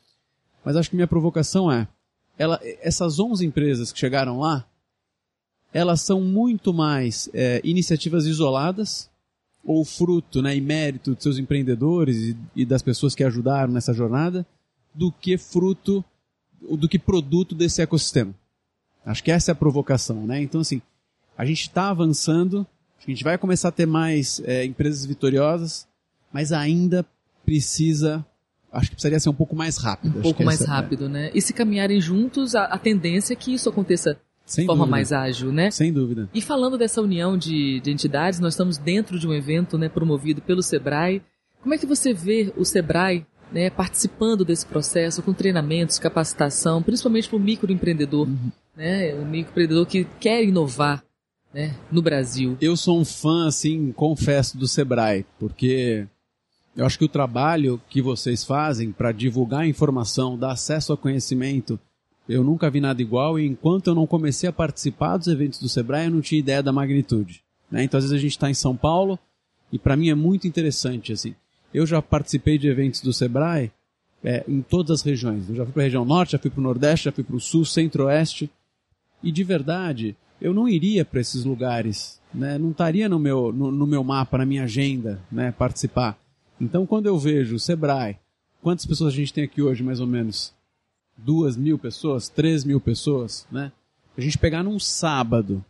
Mas 0.64 0.76
acho 0.76 0.90
que 0.90 0.96
minha 0.96 1.06
provocação 1.06 1.70
é, 1.70 1.86
ela, 2.38 2.58
essas 2.80 3.18
11 3.18 3.44
empresas 3.44 3.92
que 3.92 3.98
chegaram 3.98 4.40
lá, 4.40 4.66
elas 5.72 6.00
são 6.00 6.20
muito 6.20 6.72
mais 6.72 7.28
é, 7.32 7.60
iniciativas 7.62 8.26
isoladas 8.26 9.10
ou 9.64 9.84
fruto 9.84 10.40
né, 10.40 10.56
e 10.56 10.60
mérito 10.60 11.14
de 11.14 11.22
seus 11.22 11.38
empreendedores 11.38 12.16
e, 12.16 12.36
e 12.56 12.64
das 12.64 12.82
pessoas 12.82 13.14
que 13.14 13.22
ajudaram 13.22 13.72
nessa 13.72 13.92
jornada, 13.92 14.46
do 14.94 15.12
que 15.12 15.36
fruto, 15.36 16.04
do 16.60 16.88
que 16.88 16.98
produto 16.98 17.54
desse 17.54 17.82
ecossistema. 17.82 18.34
Acho 19.04 19.22
que 19.22 19.30
essa 19.30 19.50
é 19.50 19.52
a 19.52 19.56
provocação, 19.56 20.26
né? 20.26 20.42
Então, 20.42 20.60
assim, 20.60 20.82
a 21.36 21.44
gente 21.44 21.62
está 21.62 21.90
avançando, 21.90 22.66
a 23.06 23.10
gente 23.10 23.24
vai 23.24 23.38
começar 23.38 23.68
a 23.68 23.72
ter 23.72 23.86
mais 23.86 24.40
é, 24.44 24.64
empresas 24.64 25.04
vitoriosas, 25.06 25.86
mas 26.32 26.52
ainda 26.52 27.04
precisa. 27.44 28.24
Acho 28.72 28.90
que 28.90 28.94
precisaria 28.94 29.18
ser 29.18 29.28
um 29.28 29.34
pouco 29.34 29.56
mais 29.56 29.76
rápido. 29.76 30.18
Um 30.18 30.22
pouco 30.22 30.44
mais 30.44 30.60
é 30.60 30.64
rápido, 30.64 31.06
é. 31.06 31.08
né? 31.08 31.30
E 31.34 31.40
se 31.40 31.52
caminharem 31.52 32.00
juntos, 32.00 32.54
a, 32.54 32.64
a 32.64 32.78
tendência 32.78 33.32
é 33.32 33.36
que 33.36 33.52
isso 33.52 33.68
aconteça 33.68 34.16
Sem 34.46 34.62
de 34.62 34.66
forma 34.66 34.84
dúvida. 34.84 34.96
mais 34.96 35.12
ágil, 35.12 35.50
né? 35.50 35.70
Sem 35.70 35.92
dúvida. 35.92 36.28
E 36.32 36.40
falando 36.40 36.78
dessa 36.78 37.02
união 37.02 37.36
de, 37.36 37.80
de 37.80 37.90
entidades, 37.90 38.38
nós 38.38 38.52
estamos 38.52 38.78
dentro 38.78 39.18
de 39.18 39.26
um 39.26 39.34
evento 39.34 39.76
né, 39.76 39.88
promovido 39.88 40.40
pelo 40.40 40.62
Sebrae. 40.62 41.20
Como 41.60 41.74
é 41.74 41.78
que 41.78 41.86
você 41.86 42.14
vê 42.14 42.52
o 42.56 42.64
Sebrae 42.64 43.26
né, 43.52 43.70
participando 43.70 44.44
desse 44.44 44.64
processo, 44.64 45.22
com 45.22 45.32
treinamentos, 45.32 45.98
capacitação, 45.98 46.82
principalmente 46.82 47.28
para 47.28 47.36
o 47.36 47.40
microempreendedor, 47.40 48.28
uhum. 48.28 48.52
né, 48.76 49.14
o 49.14 49.24
microempreendedor 49.24 49.86
que 49.86 50.06
quer 50.20 50.44
inovar 50.44 51.02
né, 51.52 51.74
no 51.90 52.00
Brasil. 52.02 52.56
Eu 52.60 52.76
sou 52.76 53.00
um 53.00 53.04
fã, 53.04 53.46
assim, 53.46 53.92
confesso, 53.92 54.56
do 54.56 54.68
Sebrae, 54.68 55.24
porque 55.38 56.06
eu 56.76 56.86
acho 56.86 56.98
que 56.98 57.04
o 57.04 57.08
trabalho 57.08 57.80
que 57.88 58.00
vocês 58.00 58.44
fazem 58.44 58.92
para 58.92 59.12
divulgar 59.12 59.66
informação, 59.66 60.38
dar 60.38 60.52
acesso 60.52 60.92
ao 60.92 60.98
conhecimento, 60.98 61.78
eu 62.28 62.44
nunca 62.44 62.70
vi 62.70 62.80
nada 62.80 63.02
igual 63.02 63.38
e 63.38 63.46
enquanto 63.46 63.88
eu 63.88 63.94
não 63.94 64.06
comecei 64.06 64.48
a 64.48 64.52
participar 64.52 65.16
dos 65.16 65.26
eventos 65.26 65.58
do 65.58 65.68
Sebrae, 65.68 66.06
eu 66.06 66.12
não 66.12 66.20
tinha 66.20 66.38
ideia 66.38 66.62
da 66.62 66.72
magnitude. 66.72 67.42
Né? 67.70 67.84
Então, 67.84 67.98
às 67.98 68.04
vezes 68.04 68.16
a 68.16 68.20
gente 68.20 68.32
está 68.32 68.48
em 68.48 68.54
São 68.54 68.76
Paulo 68.76 69.18
e 69.72 69.78
para 69.78 69.96
mim 69.96 70.10
é 70.10 70.14
muito 70.14 70.46
interessante, 70.46 71.12
assim. 71.12 71.34
Eu 71.72 71.86
já 71.86 72.00
participei 72.00 72.58
de 72.58 72.68
eventos 72.68 73.00
do 73.00 73.12
Sebrae 73.12 73.70
é, 74.22 74.44
em 74.46 74.60
todas 74.60 75.00
as 75.00 75.02
regiões. 75.02 75.48
Eu 75.48 75.56
já 75.56 75.64
fui 75.64 75.72
para 75.72 75.82
a 75.82 75.84
região 75.84 76.04
norte, 76.04 76.32
já 76.32 76.38
fui 76.38 76.50
para 76.50 76.60
o 76.60 76.64
nordeste, 76.64 77.04
já 77.04 77.12
fui 77.12 77.24
para 77.24 77.36
o 77.36 77.40
sul, 77.40 77.64
centro-oeste. 77.64 78.50
E 79.22 79.30
de 79.30 79.44
verdade, 79.44 80.16
eu 80.40 80.54
não 80.54 80.68
iria 80.68 81.04
para 81.04 81.20
esses 81.20 81.44
lugares, 81.44 82.20
né? 82.32 82.58
Não 82.58 82.70
estaria 82.70 83.08
no 83.08 83.18
meu, 83.18 83.52
no, 83.52 83.70
no, 83.70 83.86
meu 83.86 84.02
mapa, 84.02 84.38
na 84.38 84.46
minha 84.46 84.64
agenda, 84.64 85.20
né? 85.30 85.52
Participar. 85.52 86.18
Então, 86.60 86.86
quando 86.86 87.06
eu 87.06 87.18
vejo 87.18 87.56
o 87.56 87.60
Sebrae, 87.60 88.16
quantas 88.62 88.86
pessoas 88.86 89.12
a 89.12 89.16
gente 89.16 89.32
tem 89.32 89.44
aqui 89.44 89.60
hoje, 89.60 89.82
mais 89.82 90.00
ou 90.00 90.06
menos? 90.06 90.54
Duas 91.16 91.56
mil 91.56 91.78
pessoas? 91.78 92.28
Três 92.28 92.64
mil 92.64 92.80
pessoas, 92.80 93.46
né? 93.50 93.70
A 94.16 94.20
gente 94.20 94.38
pegar 94.38 94.62
num 94.62 94.78
sábado, 94.78 95.64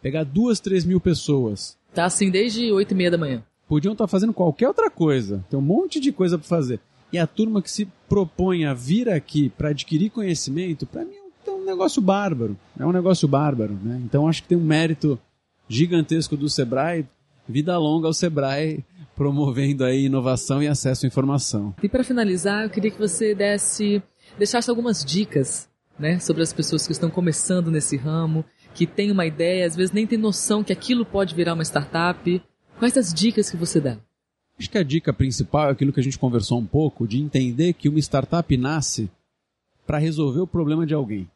pegar 0.00 0.24
duas, 0.24 0.60
três 0.60 0.84
mil 0.84 1.00
pessoas. 1.00 1.76
Tá 1.94 2.04
assim 2.04 2.30
desde 2.30 2.70
oito 2.72 2.92
e 2.92 2.94
meia 2.94 3.10
da 3.10 3.18
manhã. 3.18 3.42
Podiam 3.68 3.92
estar 3.92 4.04
tá 4.04 4.08
fazendo 4.08 4.32
qualquer 4.32 4.68
outra 4.68 4.90
coisa. 4.90 5.44
Tem 5.50 5.58
um 5.58 5.62
monte 5.62 6.00
de 6.00 6.12
coisa 6.12 6.38
para 6.38 6.48
fazer. 6.48 6.80
E 7.12 7.18
a 7.18 7.26
turma 7.26 7.62
que 7.62 7.70
se 7.70 7.88
propõe 8.08 8.64
a 8.64 8.74
vir 8.74 9.08
aqui 9.08 9.48
para 9.50 9.70
adquirir 9.70 10.10
conhecimento, 10.10 10.86
para 10.86 11.04
mim 11.04 11.17
negócio 11.68 12.02
bárbaro. 12.02 12.56
É 12.78 12.84
um 12.84 12.92
negócio 12.92 13.28
bárbaro, 13.28 13.78
né? 13.82 14.00
Então 14.04 14.26
acho 14.26 14.42
que 14.42 14.48
tem 14.48 14.58
um 14.58 14.64
mérito 14.64 15.18
gigantesco 15.68 16.36
do 16.36 16.48
Sebrae. 16.48 17.06
Vida 17.48 17.78
longa 17.78 18.06
ao 18.06 18.12
Sebrae 18.12 18.84
promovendo 19.14 19.84
aí 19.84 20.04
inovação 20.04 20.62
e 20.62 20.68
acesso 20.68 21.04
à 21.04 21.08
informação. 21.08 21.74
E 21.82 21.88
para 21.88 22.04
finalizar, 22.04 22.62
eu 22.62 22.70
queria 22.70 22.90
que 22.90 22.98
você 22.98 23.34
desse, 23.34 24.00
deixasse 24.38 24.70
algumas 24.70 25.04
dicas, 25.04 25.68
né, 25.98 26.20
sobre 26.20 26.42
as 26.42 26.52
pessoas 26.52 26.86
que 26.86 26.92
estão 26.92 27.10
começando 27.10 27.68
nesse 27.68 27.96
ramo, 27.96 28.44
que 28.72 28.86
têm 28.86 29.10
uma 29.10 29.26
ideia, 29.26 29.66
às 29.66 29.74
vezes 29.74 29.90
nem 29.90 30.06
tem 30.06 30.16
noção 30.16 30.62
que 30.62 30.72
aquilo 30.72 31.04
pode 31.04 31.34
virar 31.34 31.54
uma 31.54 31.64
startup. 31.64 32.40
Quais 32.78 32.96
as 32.96 33.12
dicas 33.12 33.50
que 33.50 33.56
você 33.56 33.80
dá? 33.80 33.98
Acho 34.56 34.70
que 34.70 34.78
a 34.78 34.84
dica 34.84 35.12
principal 35.12 35.68
é 35.68 35.72
aquilo 35.72 35.92
que 35.92 35.98
a 35.98 36.02
gente 36.02 36.18
conversou 36.18 36.58
um 36.58 36.66
pouco, 36.66 37.08
de 37.08 37.20
entender 37.20 37.72
que 37.72 37.88
uma 37.88 37.98
startup 37.98 38.56
nasce 38.56 39.10
para 39.84 39.98
resolver 39.98 40.40
o 40.40 40.46
problema 40.46 40.86
de 40.86 40.94
alguém 40.94 41.28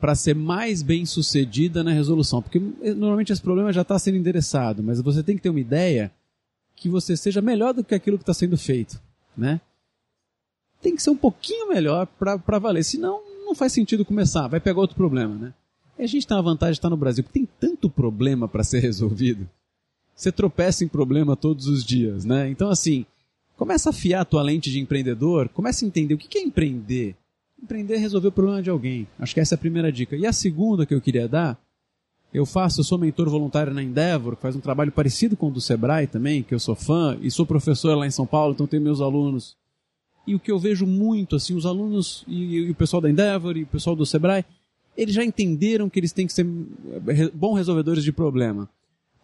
para 0.00 0.14
ser 0.14 0.34
mais 0.34 0.82
bem 0.82 1.04
sucedida 1.04 1.84
na 1.84 1.92
resolução. 1.92 2.40
Porque 2.40 2.58
eh, 2.82 2.94
normalmente 2.94 3.32
esse 3.32 3.42
problema 3.42 3.72
já 3.72 3.82
está 3.82 3.98
sendo 3.98 4.16
endereçado, 4.16 4.82
mas 4.82 5.00
você 5.00 5.22
tem 5.22 5.36
que 5.36 5.42
ter 5.42 5.50
uma 5.50 5.60
ideia 5.60 6.10
que 6.74 6.88
você 6.88 7.16
seja 7.16 7.42
melhor 7.42 7.74
do 7.74 7.84
que 7.84 7.94
aquilo 7.94 8.16
que 8.16 8.22
está 8.22 8.32
sendo 8.32 8.56
feito. 8.56 9.00
Né? 9.36 9.60
Tem 10.80 10.96
que 10.96 11.02
ser 11.02 11.10
um 11.10 11.16
pouquinho 11.16 11.68
melhor 11.68 12.06
para 12.06 12.58
valer, 12.58 12.82
senão 12.82 13.20
não 13.44 13.54
faz 13.54 13.72
sentido 13.72 14.04
começar, 14.04 14.48
vai 14.48 14.58
pegar 14.58 14.80
outro 14.80 14.96
problema. 14.96 15.34
Né? 15.34 15.54
E 15.98 16.04
a 16.04 16.06
gente 16.06 16.26
tem 16.26 16.36
a 16.36 16.40
vantagem 16.40 16.72
de 16.72 16.78
estar 16.78 16.88
no 16.88 16.96
Brasil, 16.96 17.22
porque 17.22 17.40
tem 17.40 17.48
tanto 17.60 17.90
problema 17.90 18.48
para 18.48 18.64
ser 18.64 18.80
resolvido. 18.82 19.46
Você 20.16 20.32
tropeça 20.32 20.82
em 20.82 20.88
problema 20.88 21.36
todos 21.36 21.66
os 21.66 21.84
dias. 21.84 22.24
Né? 22.24 22.48
Então, 22.48 22.70
assim, 22.70 23.04
começa 23.56 23.90
a 23.90 23.92
afiar 23.92 24.22
a 24.22 24.24
tua 24.24 24.42
lente 24.42 24.70
de 24.70 24.80
empreendedor, 24.80 25.50
começa 25.50 25.84
a 25.84 25.88
entender 25.88 26.14
o 26.14 26.18
que 26.18 26.38
é 26.38 26.42
empreender 26.42 27.14
Empreender 27.62 27.94
é 27.94 27.98
resolver 27.98 28.28
o 28.28 28.32
problema 28.32 28.62
de 28.62 28.70
alguém. 28.70 29.06
Acho 29.18 29.34
que 29.34 29.40
essa 29.40 29.54
é 29.54 29.56
a 29.56 29.58
primeira 29.58 29.92
dica. 29.92 30.16
E 30.16 30.26
a 30.26 30.32
segunda 30.32 30.86
que 30.86 30.94
eu 30.94 31.00
queria 31.00 31.28
dar, 31.28 31.58
eu 32.32 32.46
faço, 32.46 32.80
eu 32.80 32.84
sou 32.84 32.96
mentor 32.98 33.28
voluntário 33.28 33.74
na 33.74 33.82
Endeavor, 33.82 34.36
que 34.36 34.42
faz 34.42 34.54
um 34.54 34.60
trabalho 34.60 34.92
parecido 34.92 35.36
com 35.36 35.48
o 35.48 35.50
do 35.50 35.60
Sebrae 35.60 36.06
também, 36.06 36.42
que 36.42 36.54
eu 36.54 36.60
sou 36.60 36.74
fã, 36.74 37.18
e 37.20 37.30
sou 37.30 37.44
professor 37.44 37.96
lá 37.96 38.06
em 38.06 38.10
São 38.10 38.26
Paulo, 38.26 38.54
então 38.54 38.66
tenho 38.66 38.82
meus 38.82 39.00
alunos. 39.00 39.56
E 40.26 40.34
o 40.34 40.38
que 40.38 40.50
eu 40.50 40.58
vejo 40.58 40.86
muito, 40.86 41.34
assim, 41.34 41.54
os 41.54 41.66
alunos 41.66 42.24
e, 42.28 42.56
e 42.56 42.70
o 42.70 42.74
pessoal 42.74 43.00
da 43.02 43.10
Endeavor 43.10 43.56
e 43.56 43.64
o 43.64 43.66
pessoal 43.66 43.96
do 43.96 44.06
Sebrae, 44.06 44.44
eles 44.96 45.14
já 45.14 45.24
entenderam 45.24 45.90
que 45.90 45.98
eles 45.98 46.12
têm 46.12 46.26
que 46.26 46.32
ser 46.32 46.46
eh, 47.08 47.30
bons 47.34 47.56
resolvedores 47.56 48.04
de 48.04 48.12
problema. 48.12 48.68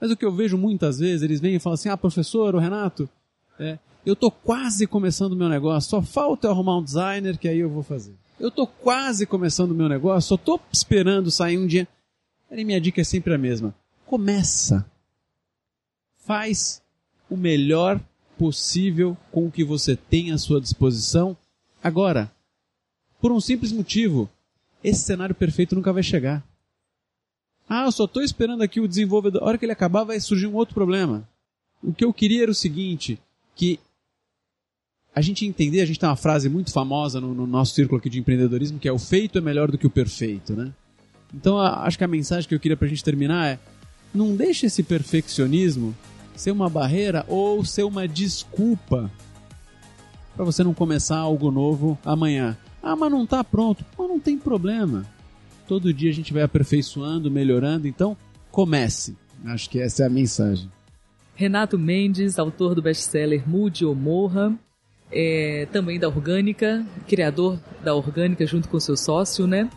Mas 0.01 0.11
o 0.11 0.17
que 0.17 0.25
eu 0.25 0.33
vejo 0.33 0.59
muitas 0.59 0.99
vezes, 0.99 1.23
eles 1.23 1.41
vêm 1.41 1.55
e 1.55 1.59
falam 1.59 1.75
assim, 1.75 1.89
ah, 1.89 1.97
professor, 1.97 2.55
o 2.55 2.59
Renato, 2.59 3.09
é, 3.59 3.79
eu 4.05 4.15
estou 4.15 4.31
quase 4.31 4.87
começando 4.87 5.33
o 5.33 5.37
meu 5.37 5.49
negócio, 5.49 5.91
só 5.91 6.03
falta 6.03 6.49
eu 6.49 6.51
arrumar 6.51 6.79
um 6.79 6.83
designer 6.83 7.39
que 7.39 7.49
aí 7.49 7.59
eu 7.59 7.71
vou 7.71 7.83
fazer. 7.83 8.15
Eu 8.39 8.49
estou 8.49 8.67
quase 8.67 9.27
começando 9.27 9.71
o 9.71 9.75
meu 9.75 9.89
negócio, 9.89 10.29
só 10.29 10.35
estou 10.35 10.61
esperando 10.71 11.31
sair 11.31 11.59
um 11.59 11.67
dia. 11.67 11.89
E 12.51 12.65
minha 12.65 12.81
dica 12.81 13.01
é 13.01 13.05
sempre 13.05 13.35
a 13.35 13.39
mesma. 13.39 13.75
Começa. 14.05 14.89
Faz 16.19 16.83
o 17.31 17.37
melhor 17.37 18.01
possível 18.39 19.17
com 19.33 19.47
o 19.47 19.51
que 19.51 19.65
você 19.65 19.97
tem 19.97 20.33
à 20.33 20.39
sua 20.39 20.61
disposição 20.61 21.37
agora. 21.83 22.31
Por 23.21 23.33
um 23.33 23.41
simples 23.41 23.73
motivo. 23.73 24.29
Esse 24.85 25.01
cenário 25.01 25.35
perfeito 25.35 25.75
nunca 25.75 25.93
vai 25.93 26.03
chegar. 26.03 26.47
Ah, 27.69 27.87
eu 27.87 27.93
só 27.93 28.05
estou 28.05 28.23
esperando 28.23 28.63
aqui 28.63 28.81
o 28.81 28.87
desenvolvedor. 28.87 29.43
A 29.43 29.47
hora 29.47 29.59
que 29.59 29.65
ele 29.65 29.73
acabar 29.73 30.05
vai 30.05 30.21
surgir 30.21 30.47
um 30.47 30.55
outro 30.55 30.75
problema. 30.75 31.29
O 31.83 31.93
que 31.93 32.05
eu 32.05 32.13
queria 32.13 32.43
era 32.43 32.51
o 32.51 32.55
seguinte, 32.55 33.19
que 33.55 33.81
a 35.17 35.23
gente 35.23 35.47
entender, 35.47 35.81
a 35.81 35.87
gente 35.87 35.99
tem 35.99 36.07
uma 36.07 36.15
frase 36.15 36.47
muito 36.47 36.71
famosa 36.71 37.19
no, 37.19 37.35
no, 37.35 37.47
nosso 37.47 37.75
círculo 37.75 37.99
aqui 37.99 38.11
de 38.11 38.21
empreendedorismo 38.21 38.79
que 38.79 38.87
é 38.87 38.93
o 38.93 38.99
feito 38.99 39.39
é 39.39 39.41
melhor 39.41 39.71
do 39.71 39.79
que 39.79 39.87
o 39.87 39.91
perfeito, 39.91 40.53
né? 40.53 40.71
Então 41.35 41.59
a, 41.59 41.85
acho 41.85 41.97
que 41.97 42.05
a 42.05 42.09
mensagem 42.09 42.47
que 42.47 42.55
eu 42.55 42.61
queria 42.61 42.77
pra 42.77 42.87
gente 42.87 43.03
terminar 43.03 43.47
é 43.47 43.59
não 44.13 44.37
deixe 44.37 44.67
esse 44.67 44.83
perfeccionismo 44.83 45.97
ser 46.37 46.51
uma 46.51 46.69
barreira 46.69 47.25
ou 47.29 47.65
ser 47.65 47.85
uma 47.85 48.07
desculpa 48.07 49.11
para 50.37 50.45
você 50.45 50.63
não 50.63 50.75
começar 50.75 51.17
algo 51.17 51.51
novo 51.51 51.99
amanhã. 52.05 52.55
Ah, 52.83 52.95
mas 52.95 53.11
não 53.11 53.27
tá 53.27 53.43
pronto. 53.43 53.83
Mas 53.99 54.09
não 54.09 54.21
tem 54.21 54.37
problema. 54.37 55.07
Todo 55.67 55.95
dia 55.95 56.11
a 56.11 56.15
gente 56.15 56.31
vai 56.31 56.43
aperfeiçoando, 56.43 57.31
melhorando, 57.31 57.89
então 57.89 58.15
comece. 58.51 59.17
Acho 59.47 59.71
que 59.71 59.81
essa 59.81 60.03
é 60.03 60.07
a 60.07 60.11
mensagem. 60.11 60.71
Renato 61.35 61.79
Mendes, 61.79 62.39
autor 62.39 62.75
do 62.75 62.83
best-seller 62.83 63.49
Mude 63.49 63.85
ou 63.85 63.95
Morra, 63.95 64.55
é, 65.11 65.67
também 65.73 65.99
da 65.99 66.09
Orgânica, 66.09 66.85
criador 67.07 67.59
da 67.83 67.95
Orgânica 67.95 68.47
junto 68.47 68.69
com 68.69 68.79
seu 68.81 68.97
sócio, 68.97 69.47
né? 69.47 69.69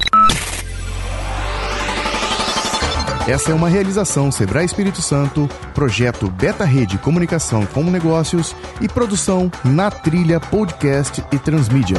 Essa 3.27 3.53
é 3.53 3.55
uma 3.55 3.71
realização 3.71 4.31
Sebrae 4.31 4.67
Espírito 4.67 5.01
Santo, 5.01 5.49
projeto 5.73 6.31
Beta 6.31 6.65
Rede 6.65 6.99
Comunicação 6.99 7.65
com 7.65 7.83
Negócios 7.85 8.55
e 8.83 8.89
produção 8.89 9.51
na 9.65 9.91
trilha 9.91 10.39
podcast 10.39 11.25
e 11.33 11.39
transmídia. 11.39 11.97